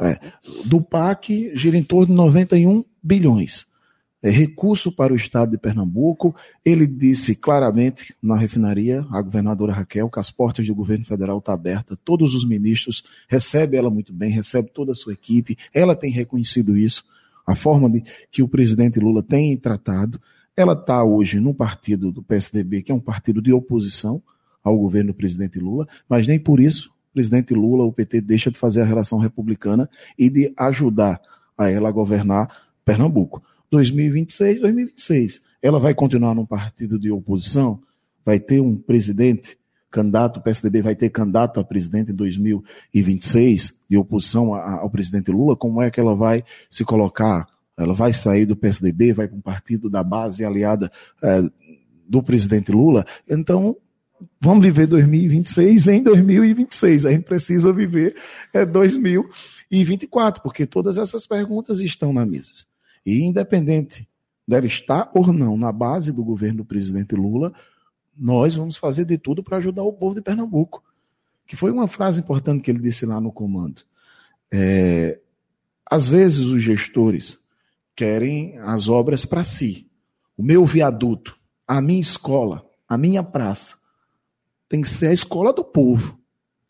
É, 0.00 0.12
é, 0.12 0.20
do 0.64 0.80
PAC, 0.80 1.52
gira 1.54 1.76
em 1.76 1.84
torno 1.84 2.06
de 2.06 2.12
91 2.12 2.82
bilhões 3.02 3.66
é, 3.66 3.77
recurso 4.22 4.90
para 4.90 5.12
o 5.12 5.16
estado 5.16 5.52
de 5.52 5.58
Pernambuco. 5.58 6.34
Ele 6.64 6.86
disse 6.86 7.34
claramente 7.34 8.14
na 8.22 8.36
refinaria, 8.36 9.06
a 9.10 9.22
governadora 9.22 9.72
Raquel, 9.72 10.10
que 10.10 10.18
as 10.18 10.30
portas 10.30 10.66
do 10.66 10.74
governo 10.74 11.04
federal 11.04 11.38
estão 11.38 11.54
tá 11.54 11.58
abertas, 11.58 11.98
todos 12.04 12.34
os 12.34 12.46
ministros 12.46 13.04
recebem 13.28 13.78
ela 13.78 13.90
muito 13.90 14.12
bem, 14.12 14.30
recebe 14.30 14.70
toda 14.72 14.92
a 14.92 14.94
sua 14.94 15.12
equipe, 15.12 15.56
ela 15.72 15.94
tem 15.94 16.10
reconhecido 16.10 16.76
isso, 16.76 17.04
a 17.46 17.54
forma 17.54 17.88
de, 17.88 18.02
que 18.30 18.42
o 18.42 18.48
presidente 18.48 19.00
Lula 19.00 19.22
tem 19.22 19.56
tratado. 19.56 20.20
Ela 20.56 20.74
está 20.74 21.02
hoje 21.04 21.40
no 21.40 21.54
partido 21.54 22.12
do 22.12 22.22
PSDB, 22.22 22.82
que 22.82 22.92
é 22.92 22.94
um 22.94 23.00
partido 23.00 23.40
de 23.40 23.52
oposição 23.52 24.22
ao 24.62 24.76
governo 24.76 25.12
do 25.12 25.16
presidente 25.16 25.58
Lula, 25.58 25.86
mas 26.08 26.26
nem 26.26 26.38
por 26.38 26.60
isso 26.60 26.90
o 27.10 27.14
presidente 27.14 27.54
Lula, 27.54 27.84
o 27.84 27.92
PT, 27.92 28.20
deixa 28.20 28.50
de 28.50 28.58
fazer 28.58 28.82
a 28.82 28.84
relação 28.84 29.18
republicana 29.18 29.88
e 30.18 30.28
de 30.28 30.52
ajudar 30.56 31.20
a 31.56 31.70
ela 31.70 31.88
a 31.88 31.92
governar 31.92 32.68
Pernambuco. 32.84 33.42
2026, 33.70 34.60
2026. 34.60 35.40
Ela 35.60 35.78
vai 35.78 35.94
continuar 35.94 36.34
num 36.34 36.46
partido 36.46 36.98
de 36.98 37.10
oposição? 37.10 37.80
Vai 38.24 38.38
ter 38.38 38.60
um 38.60 38.76
presidente, 38.76 39.58
candidato, 39.90 40.38
o 40.38 40.42
PSDB 40.42 40.82
vai 40.82 40.94
ter 40.94 41.10
candidato 41.10 41.58
a 41.58 41.64
presidente 41.64 42.12
em 42.12 42.14
2026, 42.14 43.74
de 43.88 43.96
oposição 43.96 44.54
ao 44.54 44.90
presidente 44.90 45.30
Lula? 45.30 45.56
Como 45.56 45.82
é 45.82 45.90
que 45.90 45.98
ela 45.98 46.14
vai 46.14 46.44
se 46.70 46.84
colocar? 46.84 47.46
Ela 47.76 47.94
vai 47.94 48.12
sair 48.12 48.44
do 48.44 48.56
PSDB, 48.56 49.12
vai 49.12 49.28
para 49.28 49.36
um 49.36 49.40
partido 49.40 49.88
da 49.88 50.02
base 50.02 50.44
aliada 50.44 50.90
é, 51.22 51.42
do 52.06 52.22
presidente 52.22 52.72
Lula? 52.72 53.04
Então, 53.28 53.76
vamos 54.40 54.64
viver 54.64 54.86
2026 54.86 55.88
em 55.88 56.02
2026. 56.02 57.06
A 57.06 57.12
gente 57.12 57.24
precisa 57.24 57.72
viver 57.72 58.16
é, 58.52 58.66
2024, 58.66 60.42
porque 60.42 60.66
todas 60.66 60.98
essas 60.98 61.26
perguntas 61.26 61.80
estão 61.80 62.12
na 62.12 62.26
mesa. 62.26 62.66
E 63.08 63.22
independente 63.22 64.06
dela 64.46 64.66
estar 64.66 65.10
ou 65.14 65.32
não 65.32 65.56
na 65.56 65.72
base 65.72 66.12
do 66.12 66.22
governo 66.22 66.58
do 66.58 66.64
presidente 66.66 67.14
Lula, 67.14 67.54
nós 68.14 68.54
vamos 68.54 68.76
fazer 68.76 69.06
de 69.06 69.16
tudo 69.16 69.42
para 69.42 69.56
ajudar 69.56 69.82
o 69.82 69.94
povo 69.94 70.14
de 70.14 70.20
Pernambuco. 70.20 70.84
Que 71.46 71.56
foi 71.56 71.70
uma 71.70 71.88
frase 71.88 72.20
importante 72.20 72.62
que 72.62 72.70
ele 72.70 72.80
disse 72.80 73.06
lá 73.06 73.18
no 73.18 73.32
comando. 73.32 73.80
É, 74.52 75.18
às 75.90 76.06
vezes 76.06 76.40
os 76.40 76.62
gestores 76.62 77.38
querem 77.96 78.58
as 78.58 78.90
obras 78.90 79.24
para 79.24 79.42
si. 79.42 79.88
O 80.36 80.42
meu 80.42 80.66
viaduto, 80.66 81.34
a 81.66 81.80
minha 81.80 82.02
escola, 82.02 82.62
a 82.86 82.98
minha 82.98 83.22
praça, 83.22 83.78
tem 84.68 84.82
que 84.82 84.88
ser 84.90 85.06
a 85.06 85.14
escola 85.14 85.50
do 85.50 85.64
povo, 85.64 86.20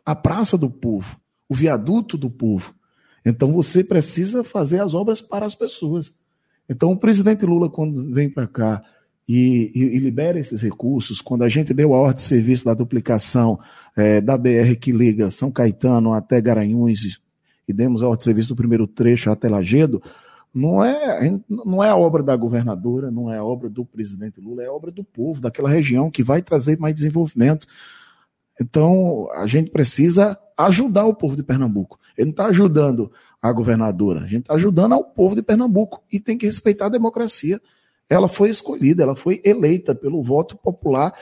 a 0.06 0.14
praça 0.14 0.56
do 0.56 0.70
povo, 0.70 1.20
o 1.48 1.54
viaduto 1.54 2.16
do 2.16 2.30
povo. 2.30 2.76
Então 3.24 3.52
você 3.52 3.82
precisa 3.82 4.44
fazer 4.44 4.80
as 4.80 4.94
obras 4.94 5.20
para 5.20 5.44
as 5.44 5.56
pessoas. 5.56 6.17
Então, 6.68 6.92
o 6.92 6.96
presidente 6.96 7.46
Lula, 7.46 7.70
quando 7.70 8.12
vem 8.12 8.28
para 8.28 8.46
cá 8.46 8.82
e, 9.26 9.72
e, 9.74 9.96
e 9.96 9.98
libera 9.98 10.38
esses 10.38 10.60
recursos, 10.60 11.20
quando 11.20 11.42
a 11.42 11.48
gente 11.48 11.72
deu 11.72 11.94
a 11.94 11.98
ordem 11.98 12.16
de 12.16 12.22
serviço 12.22 12.64
da 12.64 12.74
duplicação 12.74 13.58
é, 13.96 14.20
da 14.20 14.36
BR 14.36 14.76
que 14.80 14.92
liga 14.92 15.30
São 15.30 15.50
Caetano 15.50 16.12
até 16.12 16.40
Garanhuns 16.40 17.20
e 17.66 17.72
demos 17.72 18.02
a 18.02 18.06
ordem 18.06 18.18
de 18.18 18.24
serviço 18.24 18.48
do 18.48 18.56
primeiro 18.56 18.86
trecho 18.86 19.30
até 19.30 19.48
Lagedo, 19.48 20.02
não 20.54 20.82
é, 20.82 21.38
não 21.48 21.84
é 21.84 21.90
a 21.90 21.96
obra 21.96 22.22
da 22.22 22.34
governadora, 22.34 23.10
não 23.10 23.32
é 23.32 23.36
a 23.38 23.44
obra 23.44 23.68
do 23.68 23.84
presidente 23.84 24.40
Lula, 24.40 24.62
é 24.62 24.66
a 24.66 24.72
obra 24.72 24.90
do 24.90 25.04
povo, 25.04 25.40
daquela 25.40 25.68
região 25.68 26.10
que 26.10 26.22
vai 26.22 26.40
trazer 26.40 26.78
mais 26.78 26.94
desenvolvimento. 26.94 27.66
Então, 28.60 29.28
a 29.32 29.46
gente 29.46 29.70
precisa 29.70 30.38
ajudar 30.56 31.04
o 31.06 31.14
povo 31.14 31.36
de 31.36 31.42
Pernambuco. 31.42 31.98
Ele 32.16 32.26
não 32.26 32.30
está 32.32 32.46
ajudando 32.46 33.12
a 33.40 33.52
governadora, 33.52 34.20
a 34.20 34.26
gente 34.26 34.42
está 34.42 34.54
ajudando 34.54 34.94
ao 34.94 35.04
povo 35.04 35.36
de 35.36 35.42
Pernambuco 35.42 36.02
e 36.10 36.18
tem 36.18 36.36
que 36.36 36.46
respeitar 36.46 36.86
a 36.86 36.90
democracia. 36.90 37.60
Ela 38.10 38.26
foi 38.26 38.50
escolhida, 38.50 39.04
ela 39.04 39.14
foi 39.14 39.40
eleita 39.44 39.94
pelo 39.94 40.22
voto 40.22 40.56
popular 40.56 41.14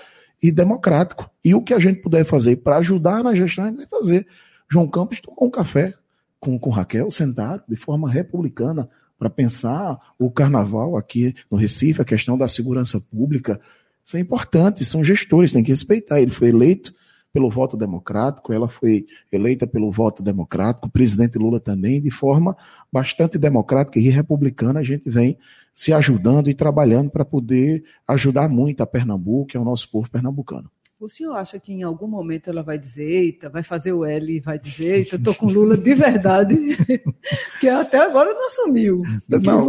e 0.43 0.51
democrático. 0.51 1.29
E 1.45 1.55
o 1.55 1.63
que 1.63 1.75
a 1.75 1.79
gente 1.79 2.01
puder 2.01 2.25
fazer 2.25 2.57
para 2.57 2.79
ajudar 2.79 3.23
na 3.23 3.35
gestão, 3.35 3.65
a 3.65 3.69
gente 3.69 3.79
vai 3.79 3.87
fazer. 3.87 4.27
João 4.71 4.89
Campos 4.89 5.21
tomou 5.21 5.47
um 5.47 5.51
café 5.51 5.93
com, 6.41 6.59
com 6.59 6.71
Raquel, 6.71 7.11
sentaram 7.11 7.63
de 7.69 7.77
forma 7.77 8.11
republicana 8.11 8.89
para 9.19 9.29
pensar 9.29 9.99
o 10.19 10.31
carnaval 10.31 10.97
aqui 10.97 11.35
no 11.51 11.57
Recife, 11.57 12.01
a 12.01 12.05
questão 12.05 12.39
da 12.39 12.49
segurança 12.49 13.01
pública. 13.01 13.61
Isso 14.05 14.17
é 14.17 14.21
importante, 14.21 14.85
são 14.85 15.03
gestores, 15.03 15.53
tem 15.53 15.63
que 15.63 15.71
respeitar. 15.71 16.21
Ele 16.21 16.31
foi 16.31 16.49
eleito 16.49 16.95
pelo 17.37 17.51
voto 17.51 17.77
democrático, 17.77 18.51
ela 18.51 18.67
foi 18.67 19.05
eleita 19.31 19.67
pelo 19.67 19.93
voto 19.93 20.23
democrático, 20.23 20.89
o 20.89 20.91
presidente 20.91 21.37
Lula 21.37 21.61
também, 21.61 22.01
de 22.01 22.11
forma 22.11 22.57
bastante 22.91 23.37
democrática 23.37 23.99
e 23.99 24.09
republicana, 24.09 24.81
a 24.81 24.83
gente 24.83 25.11
vem 25.11 25.37
se 25.75 25.93
ajudando 25.93 26.49
e 26.49 26.55
trabalhando 26.55 27.11
para 27.11 27.27
poder 27.27 27.85
ajudar 28.09 28.49
muito 28.49 28.81
a 28.81 28.87
Pernambuco 28.87 29.51
e 29.53 29.59
ao 29.59 29.67
nosso 29.67 29.91
povo 29.91 30.11
pernambucano. 30.11 30.71
O 30.99 31.11
senhor 31.11 31.35
acha 31.35 31.61
que 31.61 31.75
em 31.75 31.83
algum 31.83 32.07
momento 32.07 32.49
ela 32.49 32.63
vai 32.63 32.79
dizer, 32.79 33.07
eita, 33.07 33.51
vai 33.51 33.63
fazer 33.63 33.93
o 33.93 34.03
L 34.03 34.35
e 34.35 34.41
vai 34.41 34.59
dizer, 34.59 35.01
eita, 35.01 35.17
estou 35.17 35.35
com 35.35 35.45
Lula 35.45 35.77
de 35.77 35.95
verdade, 35.95 36.57
que 37.61 37.69
até 37.69 37.99
agora 37.99 38.33
não 38.33 38.47
assumiu. 38.47 39.03
Não, 39.29 39.69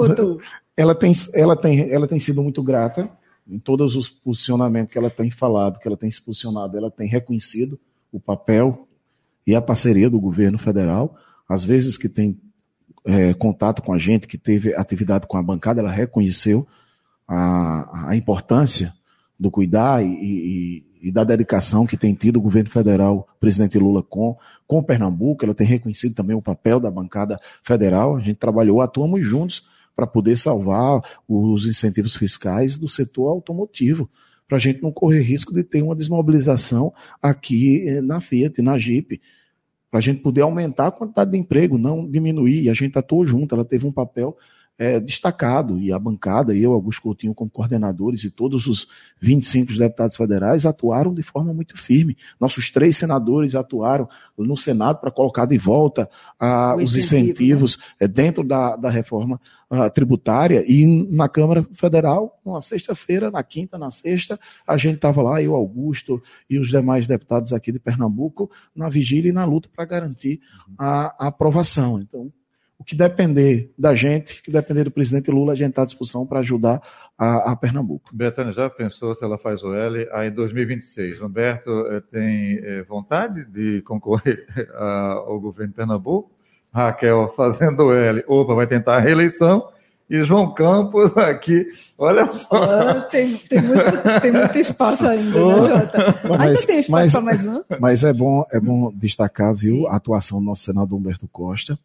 ela, 0.77 0.95
tem, 0.95 1.11
ela, 1.33 1.57
tem, 1.57 1.91
ela 1.91 2.07
tem 2.07 2.17
sido 2.17 2.41
muito 2.41 2.63
grata, 2.63 3.11
em 3.49 3.59
todos 3.59 3.95
os 3.95 4.09
posicionamentos 4.09 4.91
que 4.91 4.97
ela 4.97 5.09
tem 5.09 5.31
falado, 5.31 5.79
que 5.79 5.87
ela 5.87 5.97
tem 5.97 6.11
se 6.11 6.21
posicionado, 6.21 6.77
ela 6.77 6.91
tem 6.91 7.07
reconhecido 7.07 7.79
o 8.11 8.19
papel 8.19 8.87
e 9.45 9.55
a 9.55 9.61
parceria 9.61 10.09
do 10.09 10.19
governo 10.19 10.57
federal. 10.57 11.15
Às 11.47 11.63
vezes 11.63 11.97
que 11.97 12.09
tem 12.09 12.39
é, 13.05 13.33
contato 13.33 13.81
com 13.81 13.93
a 13.93 13.97
gente, 13.97 14.27
que 14.27 14.37
teve 14.37 14.75
atividade 14.75 15.27
com 15.27 15.37
a 15.37 15.43
bancada, 15.43 15.79
ela 15.79 15.91
reconheceu 15.91 16.67
a, 17.27 18.09
a 18.09 18.15
importância 18.15 18.93
do 19.39 19.49
cuidar 19.49 20.03
e, 20.03 20.07
e, 20.07 20.85
e, 21.03 21.11
da 21.11 21.23
dedicação 21.23 21.85
que 21.85 21.95
tem 21.95 22.13
tido 22.13 22.37
o 22.37 22.41
governo 22.41 22.69
federal, 22.69 23.27
presidente 23.39 23.77
Lula, 23.77 24.03
com, 24.03 24.35
com 24.67 24.83
Pernambuco. 24.83 25.45
Ela 25.45 25.53
tem 25.53 25.67
reconhecido 25.67 26.15
também 26.15 26.35
o 26.35 26.41
papel 26.41 26.79
da 26.79 26.91
bancada 26.91 27.39
federal. 27.63 28.17
A 28.17 28.19
gente 28.19 28.37
trabalhou, 28.37 28.81
atuamos 28.81 29.23
juntos 29.23 29.69
para 29.97 30.05
poder 30.05 30.37
salvar 30.37 31.01
os 31.27 31.65
incentivos 31.65 32.15
fiscais 32.15 32.77
do 32.77 32.87
setor 32.87 33.29
automotivo, 33.29 34.07
para 34.47 34.57
a 34.57 34.59
gente 34.59 34.79
não 34.79 34.91
correr 34.91 35.21
risco 35.21 35.51
de 35.51 35.63
ter 35.63 35.81
uma 35.81 35.95
desmobilização 35.95 36.93
aqui 37.19 37.83
eh, 37.87 37.99
na 37.99 38.21
Fiat, 38.21 38.61
na 38.61 38.77
Jeep, 38.77 39.19
para 39.89 39.97
a 39.97 40.01
gente 40.01 40.21
poder 40.21 40.41
aumentar 40.41 40.87
a 40.87 40.91
quantidade 40.91 41.31
de 41.31 41.37
emprego, 41.39 41.79
não 41.79 42.07
diminuir. 42.07 42.61
E 42.61 42.69
a 42.69 42.75
gente 42.75 42.95
atuou 42.95 43.25
junto, 43.25 43.55
ela 43.55 43.65
teve 43.65 43.87
um 43.87 43.91
papel 43.91 44.37
é, 44.77 44.99
destacado, 44.99 45.79
e 45.79 45.91
a 45.91 45.97
bancada, 45.97 46.55
eu, 46.55 46.71
Augusto 46.71 47.01
Coutinho, 47.01 47.33
como 47.33 47.49
coordenadores, 47.49 48.23
e 48.23 48.29
todos 48.29 48.67
os 48.67 48.87
25 49.19 49.73
deputados 49.75 50.15
federais 50.15 50.65
atuaram 50.65 51.13
de 51.13 51.23
forma 51.23 51.53
muito 51.53 51.75
firme. 51.77 52.15
Nossos 52.39 52.69
três 52.69 52.95
senadores 52.97 53.55
atuaram 53.55 54.07
no 54.37 54.55
Senado 54.55 54.99
para 54.99 55.09
colocar 55.09 55.45
de 55.45 55.57
volta 55.57 56.07
ah, 56.39 56.75
os 56.75 56.95
incentivos 56.95 57.77
né? 57.77 57.83
é, 58.01 58.07
dentro 58.07 58.43
da, 58.43 58.75
da 58.75 58.89
reforma 58.89 59.41
ah, 59.69 59.89
tributária, 59.89 60.63
e 60.67 60.85
na 61.11 61.27
Câmara 61.27 61.67
Federal, 61.73 62.39
na 62.45 62.61
sexta-feira, 62.61 63.31
na 63.31 63.41
quinta, 63.41 63.77
na 63.77 63.89
sexta, 63.89 64.39
a 64.65 64.77
gente 64.77 64.97
estava 64.97 65.23
lá, 65.23 65.41
eu, 65.41 65.55
Augusto, 65.55 66.21
e 66.47 66.59
os 66.59 66.69
demais 66.69 67.07
deputados 67.07 67.51
aqui 67.51 67.71
de 67.71 67.79
Pernambuco, 67.79 68.49
na 68.75 68.89
vigília 68.89 69.29
e 69.29 69.33
na 69.33 69.43
luta 69.43 69.69
para 69.75 69.85
garantir 69.85 70.39
a, 70.77 71.25
a 71.25 71.27
aprovação. 71.27 71.99
Então, 71.99 72.31
o 72.79 72.83
que 72.83 72.95
depender 72.95 73.71
da 73.77 73.95
gente, 73.95 74.39
o 74.39 74.43
que 74.43 74.51
depender 74.51 74.83
do 74.83 74.91
presidente 74.91 75.31
Lula, 75.31 75.53
a 75.53 75.55
gente 75.55 75.69
está 75.69 75.81
à 75.81 75.85
disposição 75.85 76.25
para 76.25 76.39
ajudar 76.39 76.81
a, 77.17 77.51
a, 77.51 77.55
Pernambuco. 77.55 78.15
Betânia 78.15 78.53
já 78.53 78.69
pensou 78.69 79.15
se 79.15 79.23
ela 79.23 79.37
faz 79.37 79.63
o 79.63 79.73
L 79.73 80.07
aí 80.11 80.27
em 80.29 80.31
2026? 80.31 81.21
Humberto 81.21 81.71
eh, 81.87 82.01
tem 82.11 82.59
eh, 82.59 82.83
vontade 82.83 83.45
de 83.45 83.81
concorrer 83.81 84.45
ao 84.77 85.39
governo 85.39 85.69
de 85.69 85.75
Pernambuco? 85.75 86.31
Raquel 86.71 87.33
fazendo 87.35 87.85
o 87.85 87.93
L, 87.93 88.23
opa, 88.27 88.53
vai 88.53 88.67
tentar 88.67 88.97
a 88.97 88.99
reeleição. 88.99 89.67
E 90.09 90.23
João 90.23 90.53
Campos 90.53 91.17
aqui, 91.17 91.65
olha 91.97 92.27
só. 92.27 92.63
Ah, 92.63 93.01
tem, 93.01 93.35
tem, 93.35 93.61
muito, 93.61 94.21
tem, 94.21 94.31
muito, 94.31 94.57
espaço 94.57 95.05
ainda, 95.05 95.37
oh. 95.37 95.61
né, 95.61 95.67
Jota? 95.67 96.21
Mas, 96.29 96.39
ainda 96.39 96.67
tem 96.67 96.79
espaço 96.79 97.11
para 97.11 97.21
mais 97.21 97.45
um? 97.45 97.63
Mas 97.81 98.03
é 98.05 98.13
bom, 98.13 98.45
é 98.49 98.59
bom 98.59 98.89
destacar, 98.95 99.53
viu, 99.53 99.75
Sim. 99.75 99.87
a 99.87 99.97
atuação 99.97 100.39
do 100.39 100.45
nosso 100.45 100.63
senador 100.63 100.97
Humberto 100.97 101.27
Costa 101.27 101.77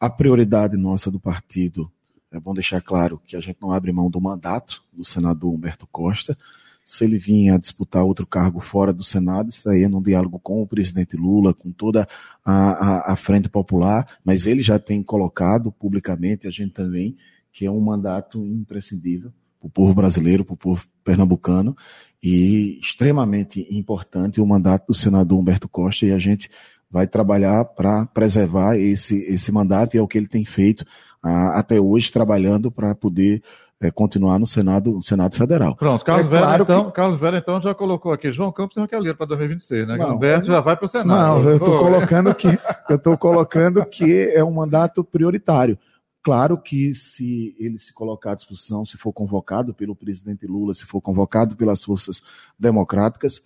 a 0.00 0.08
prioridade 0.08 0.76
nossa 0.76 1.10
do 1.10 1.18
partido, 1.18 1.90
é 2.30 2.38
bom 2.38 2.52
deixar 2.52 2.80
claro 2.80 3.20
que 3.26 3.36
a 3.36 3.40
gente 3.40 3.56
não 3.60 3.72
abre 3.72 3.90
mão 3.90 4.10
do 4.10 4.20
mandato 4.20 4.82
do 4.92 5.04
senador 5.04 5.52
Humberto 5.52 5.86
Costa. 5.90 6.36
Se 6.84 7.04
ele 7.04 7.18
vinha 7.18 7.54
a 7.54 7.58
disputar 7.58 8.04
outro 8.04 8.26
cargo 8.26 8.60
fora 8.60 8.92
do 8.92 9.04
Senado, 9.04 9.50
isso 9.50 9.68
aí 9.68 9.82
é 9.82 9.88
num 9.88 10.00
diálogo 10.00 10.38
com 10.38 10.62
o 10.62 10.66
presidente 10.66 11.16
Lula, 11.16 11.52
com 11.52 11.70
toda 11.70 12.08
a, 12.44 12.52
a, 12.52 13.12
a 13.12 13.16
Frente 13.16 13.48
Popular, 13.48 14.06
mas 14.24 14.46
ele 14.46 14.62
já 14.62 14.78
tem 14.78 15.02
colocado 15.02 15.72
publicamente, 15.72 16.46
a 16.46 16.50
gente 16.50 16.72
também, 16.72 17.16
que 17.52 17.66
é 17.66 17.70
um 17.70 17.80
mandato 17.80 18.44
imprescindível 18.44 19.32
para 19.60 19.66
o 19.66 19.70
povo 19.70 19.92
brasileiro, 19.92 20.44
para 20.44 20.54
o 20.54 20.56
povo 20.56 20.86
pernambucano, 21.04 21.76
e 22.22 22.78
extremamente 22.80 23.66
importante 23.70 24.40
o 24.40 24.46
mandato 24.46 24.86
do 24.86 24.94
senador 24.94 25.38
Humberto 25.38 25.68
Costa, 25.68 26.06
e 26.06 26.12
a 26.12 26.18
gente 26.18 26.50
vai 26.90 27.06
trabalhar 27.06 27.64
para 27.64 28.06
preservar 28.06 28.76
esse, 28.76 29.22
esse 29.24 29.52
mandato 29.52 29.94
e 29.94 29.98
é 29.98 30.02
o 30.02 30.08
que 30.08 30.18
ele 30.18 30.28
tem 30.28 30.44
feito 30.44 30.84
ah, 31.22 31.58
até 31.58 31.80
hoje, 31.80 32.12
trabalhando 32.12 32.70
para 32.70 32.94
poder 32.94 33.42
é, 33.80 33.90
continuar 33.90 34.38
no 34.38 34.46
Senado, 34.46 34.92
no 34.92 35.02
Senado 35.02 35.36
Federal. 35.36 35.76
Pronto, 35.76 36.04
Carlos, 36.04 36.26
é 36.26 36.30
Velho, 36.30 36.42
claro 36.42 36.62
então, 36.64 36.84
que... 36.86 36.92
Carlos 36.92 37.20
Velho 37.20 37.36
então 37.36 37.60
já 37.60 37.74
colocou 37.74 38.12
aqui 38.12 38.32
João 38.32 38.52
Campos 38.52 38.76
e 38.76 38.80
Raquel 38.80 39.14
para 39.14 39.26
2026, 39.26 39.86
né? 39.86 39.96
Não, 39.96 40.16
Humberto 40.16 40.46
já 40.46 40.60
vai 40.60 40.76
para 40.76 40.84
o 40.84 40.88
Senado. 40.88 41.42
Não, 41.42 41.50
eu 41.50 41.56
estou 41.56 41.78
colocando 41.78 42.34
que 42.34 42.48
eu 42.88 42.96
estou 42.96 43.16
colocando 43.16 43.84
que 43.84 44.30
é 44.34 44.42
um 44.42 44.52
mandato 44.52 45.04
prioritário. 45.04 45.78
Claro 46.22 46.58
que 46.58 46.94
se 46.94 47.54
ele 47.58 47.78
se 47.78 47.94
colocar 47.94 48.32
à 48.32 48.34
disposição, 48.34 48.84
se 48.84 48.98
for 48.98 49.12
convocado 49.12 49.72
pelo 49.72 49.94
presidente 49.94 50.46
Lula, 50.46 50.74
se 50.74 50.84
for 50.84 51.00
convocado 51.00 51.56
pelas 51.56 51.82
forças 51.84 52.20
democráticas, 52.58 53.40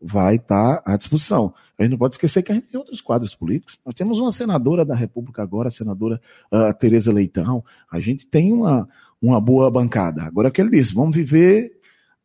vai 0.00 0.36
estar 0.36 0.82
à 0.84 0.96
disposição. 0.96 1.54
A 1.78 1.82
gente 1.82 1.92
não 1.92 1.98
pode 1.98 2.14
esquecer 2.14 2.42
que 2.42 2.52
a 2.52 2.54
gente 2.54 2.68
tem 2.68 2.78
outros 2.78 3.00
quadros 3.00 3.34
políticos. 3.34 3.78
Nós 3.84 3.94
temos 3.94 4.18
uma 4.18 4.32
senadora 4.32 4.84
da 4.84 4.94
República 4.94 5.42
agora, 5.42 5.68
a 5.68 5.70
senadora 5.70 6.20
uh, 6.52 6.72
Tereza 6.74 7.12
Leitão. 7.12 7.64
A 7.90 8.00
gente 8.00 8.26
tem 8.26 8.52
uma, 8.52 8.88
uma 9.20 9.40
boa 9.40 9.70
bancada. 9.70 10.22
Agora, 10.22 10.48
o 10.48 10.52
que 10.52 10.60
ele 10.60 10.70
disse, 10.70 10.94
vamos 10.94 11.14
viver 11.14 11.76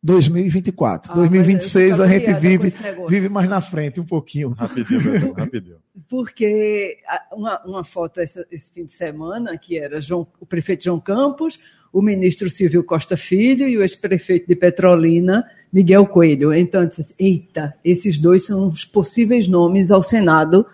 2024. 0.02 1.12
Ah, 1.12 1.14
2026 1.14 2.00
a 2.00 2.06
gente 2.08 2.32
vive, 2.34 2.74
vive 3.08 3.28
mais 3.28 3.48
na 3.48 3.60
frente 3.60 4.00
um 4.00 4.04
pouquinho. 4.04 4.50
Rapidinho, 4.50 5.32
rapidinho. 5.32 5.76
Porque 6.08 6.98
uma, 7.32 7.62
uma 7.64 7.84
foto 7.84 8.20
essa, 8.20 8.44
esse 8.50 8.72
fim 8.72 8.84
de 8.84 8.94
semana, 8.94 9.56
que 9.56 9.78
era 9.78 10.00
João, 10.00 10.26
o 10.40 10.46
prefeito 10.46 10.84
João 10.84 10.98
Campos, 10.98 11.60
o 11.92 12.02
ministro 12.02 12.50
Silvio 12.50 12.82
Costa 12.82 13.16
Filho 13.16 13.68
e 13.68 13.76
o 13.76 13.82
ex-prefeito 13.82 14.48
de 14.48 14.56
Petrolina, 14.56 15.44
Miguel 15.72 16.06
Coelho. 16.06 16.52
Então, 16.52 16.84
disse 16.84 17.02
assim, 17.02 17.14
eita, 17.18 17.74
esses 17.84 18.18
dois 18.18 18.44
são 18.44 18.66
os 18.66 18.84
possíveis 18.84 19.46
nomes 19.46 19.90
ao 19.90 20.02
Senado 20.02 20.66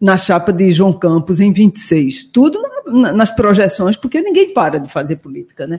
na 0.00 0.16
chapa 0.16 0.52
de 0.52 0.70
João 0.72 0.92
Campos 0.92 1.38
em 1.40 1.52
26. 1.52 2.24
Tudo 2.24 2.60
na, 2.86 3.12
nas 3.12 3.30
projeções, 3.30 3.96
porque 3.96 4.20
ninguém 4.20 4.52
para 4.52 4.78
de 4.78 4.90
fazer 4.90 5.16
política, 5.16 5.66
né? 5.66 5.78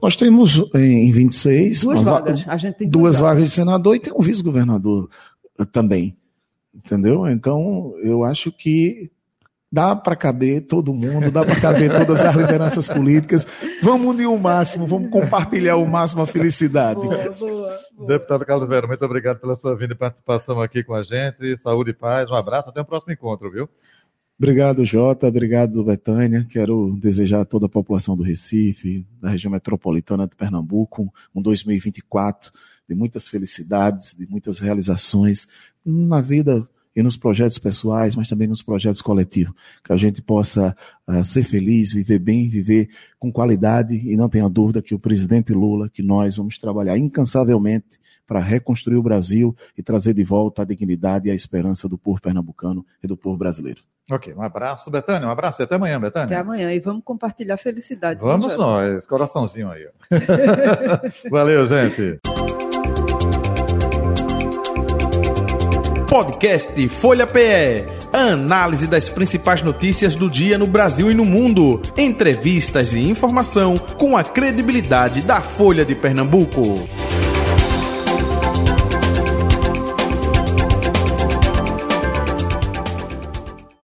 Nós 0.00 0.16
temos 0.16 0.56
em 0.74 1.10
26 1.10 1.82
duas 1.82 2.02
vagas. 2.02 2.44
A 2.48 2.56
gente 2.56 2.76
tem 2.76 2.88
duas, 2.88 3.16
duas 3.16 3.18
vagas 3.18 3.44
de 3.44 3.50
senador 3.50 3.96
e 3.96 4.00
tem 4.00 4.12
um 4.12 4.20
vice-governador 4.20 5.08
eh, 5.58 5.64
também. 5.64 6.16
Entendeu? 6.74 7.28
Então, 7.28 7.94
eu 8.02 8.24
acho 8.24 8.52
que 8.52 9.10
dá 9.70 9.94
para 9.94 10.16
caber 10.16 10.64
todo 10.64 10.94
mundo, 10.94 11.30
dá 11.30 11.44
para 11.44 11.60
caber 11.60 11.90
todas 11.90 12.24
as 12.24 12.34
lideranças 12.34 12.88
políticas. 12.88 13.46
Vamos 13.82 14.14
unir 14.14 14.26
o 14.26 14.38
máximo, 14.38 14.86
vamos 14.86 15.10
compartilhar 15.10 15.76
o 15.76 15.86
máximo 15.86 16.22
a 16.22 16.26
felicidade. 16.26 17.00
Boa, 17.00 17.30
boa, 17.30 17.78
boa. 17.96 18.06
Deputado 18.06 18.46
Carlos 18.46 18.68
Vera, 18.68 18.86
muito 18.86 19.04
obrigado 19.04 19.40
pela 19.40 19.56
sua 19.56 19.76
vinda 19.76 19.92
e 19.92 19.96
participação 19.96 20.62
aqui 20.62 20.82
com 20.82 20.94
a 20.94 21.02
gente. 21.02 21.58
Saúde 21.58 21.90
e 21.90 21.94
paz, 21.94 22.30
um 22.30 22.34
abraço, 22.34 22.70
até 22.70 22.80
o 22.80 22.84
próximo 22.84 23.12
encontro, 23.12 23.50
viu? 23.50 23.68
Obrigado, 24.40 24.84
Jota. 24.84 25.26
Obrigado, 25.26 25.82
Betânia. 25.82 26.46
Quero 26.48 26.96
desejar 27.00 27.40
a 27.40 27.44
toda 27.44 27.66
a 27.66 27.68
população 27.68 28.16
do 28.16 28.22
Recife, 28.22 29.04
da 29.20 29.30
região 29.30 29.50
metropolitana 29.50 30.28
de 30.28 30.36
Pernambuco, 30.36 31.12
um 31.34 31.42
2024 31.42 32.52
de 32.88 32.94
muitas 32.94 33.26
felicidades, 33.26 34.14
de 34.16 34.28
muitas 34.30 34.60
realizações 34.60 35.48
na 35.84 36.20
vida 36.20 36.68
e 36.94 37.02
nos 37.02 37.16
projetos 37.16 37.58
pessoais, 37.58 38.14
mas 38.14 38.28
também 38.28 38.46
nos 38.46 38.62
projetos 38.62 39.02
coletivos. 39.02 39.52
Que 39.84 39.92
a 39.92 39.96
gente 39.96 40.22
possa 40.22 40.74
uh, 41.08 41.24
ser 41.24 41.42
feliz, 41.42 41.92
viver 41.92 42.20
bem, 42.20 42.48
viver 42.48 42.88
com 43.18 43.32
qualidade 43.32 43.96
e 43.96 44.16
não 44.16 44.28
tenha 44.28 44.48
dúvida 44.48 44.80
que 44.80 44.94
o 44.94 45.00
presidente 45.00 45.52
Lula, 45.52 45.90
que 45.90 46.02
nós 46.02 46.36
vamos 46.36 46.60
trabalhar 46.60 46.96
incansavelmente 46.96 47.98
para 48.24 48.38
reconstruir 48.38 48.96
o 48.96 49.02
Brasil 49.02 49.56
e 49.76 49.82
trazer 49.82 50.14
de 50.14 50.22
volta 50.22 50.62
a 50.62 50.64
dignidade 50.64 51.26
e 51.26 51.30
a 51.32 51.34
esperança 51.34 51.88
do 51.88 51.98
povo 51.98 52.20
pernambucano 52.20 52.86
e 53.02 53.06
do 53.08 53.16
povo 53.16 53.36
brasileiro. 53.36 53.82
Ok, 54.10 54.32
um 54.34 54.42
abraço, 54.42 54.90
Betânia, 54.90 55.28
um 55.28 55.30
abraço 55.30 55.60
e 55.60 55.64
até 55.64 55.74
amanhã, 55.74 56.00
Betânia. 56.00 56.26
Até 56.26 56.36
amanhã 56.36 56.72
e 56.72 56.80
vamos 56.80 57.04
compartilhar 57.04 57.58
felicidade. 57.58 58.18
Vamos 58.20 58.56
nós, 58.56 59.04
coraçãozinho 59.04 59.70
aí. 59.70 59.86
Valeu, 61.30 61.66
gente. 61.66 62.18
Podcast 66.08 66.88
Folha 66.88 67.26
PE. 67.26 67.84
Análise 68.10 68.86
das 68.86 69.10
principais 69.10 69.60
notícias 69.60 70.14
do 70.14 70.30
dia 70.30 70.56
no 70.56 70.66
Brasil 70.66 71.10
e 71.10 71.14
no 71.14 71.26
mundo. 71.26 71.82
Entrevistas 71.94 72.94
e 72.94 73.00
informação 73.00 73.76
com 73.76 74.16
a 74.16 74.24
credibilidade 74.24 75.20
da 75.20 75.42
Folha 75.42 75.84
de 75.84 75.94
Pernambuco. 75.94 76.88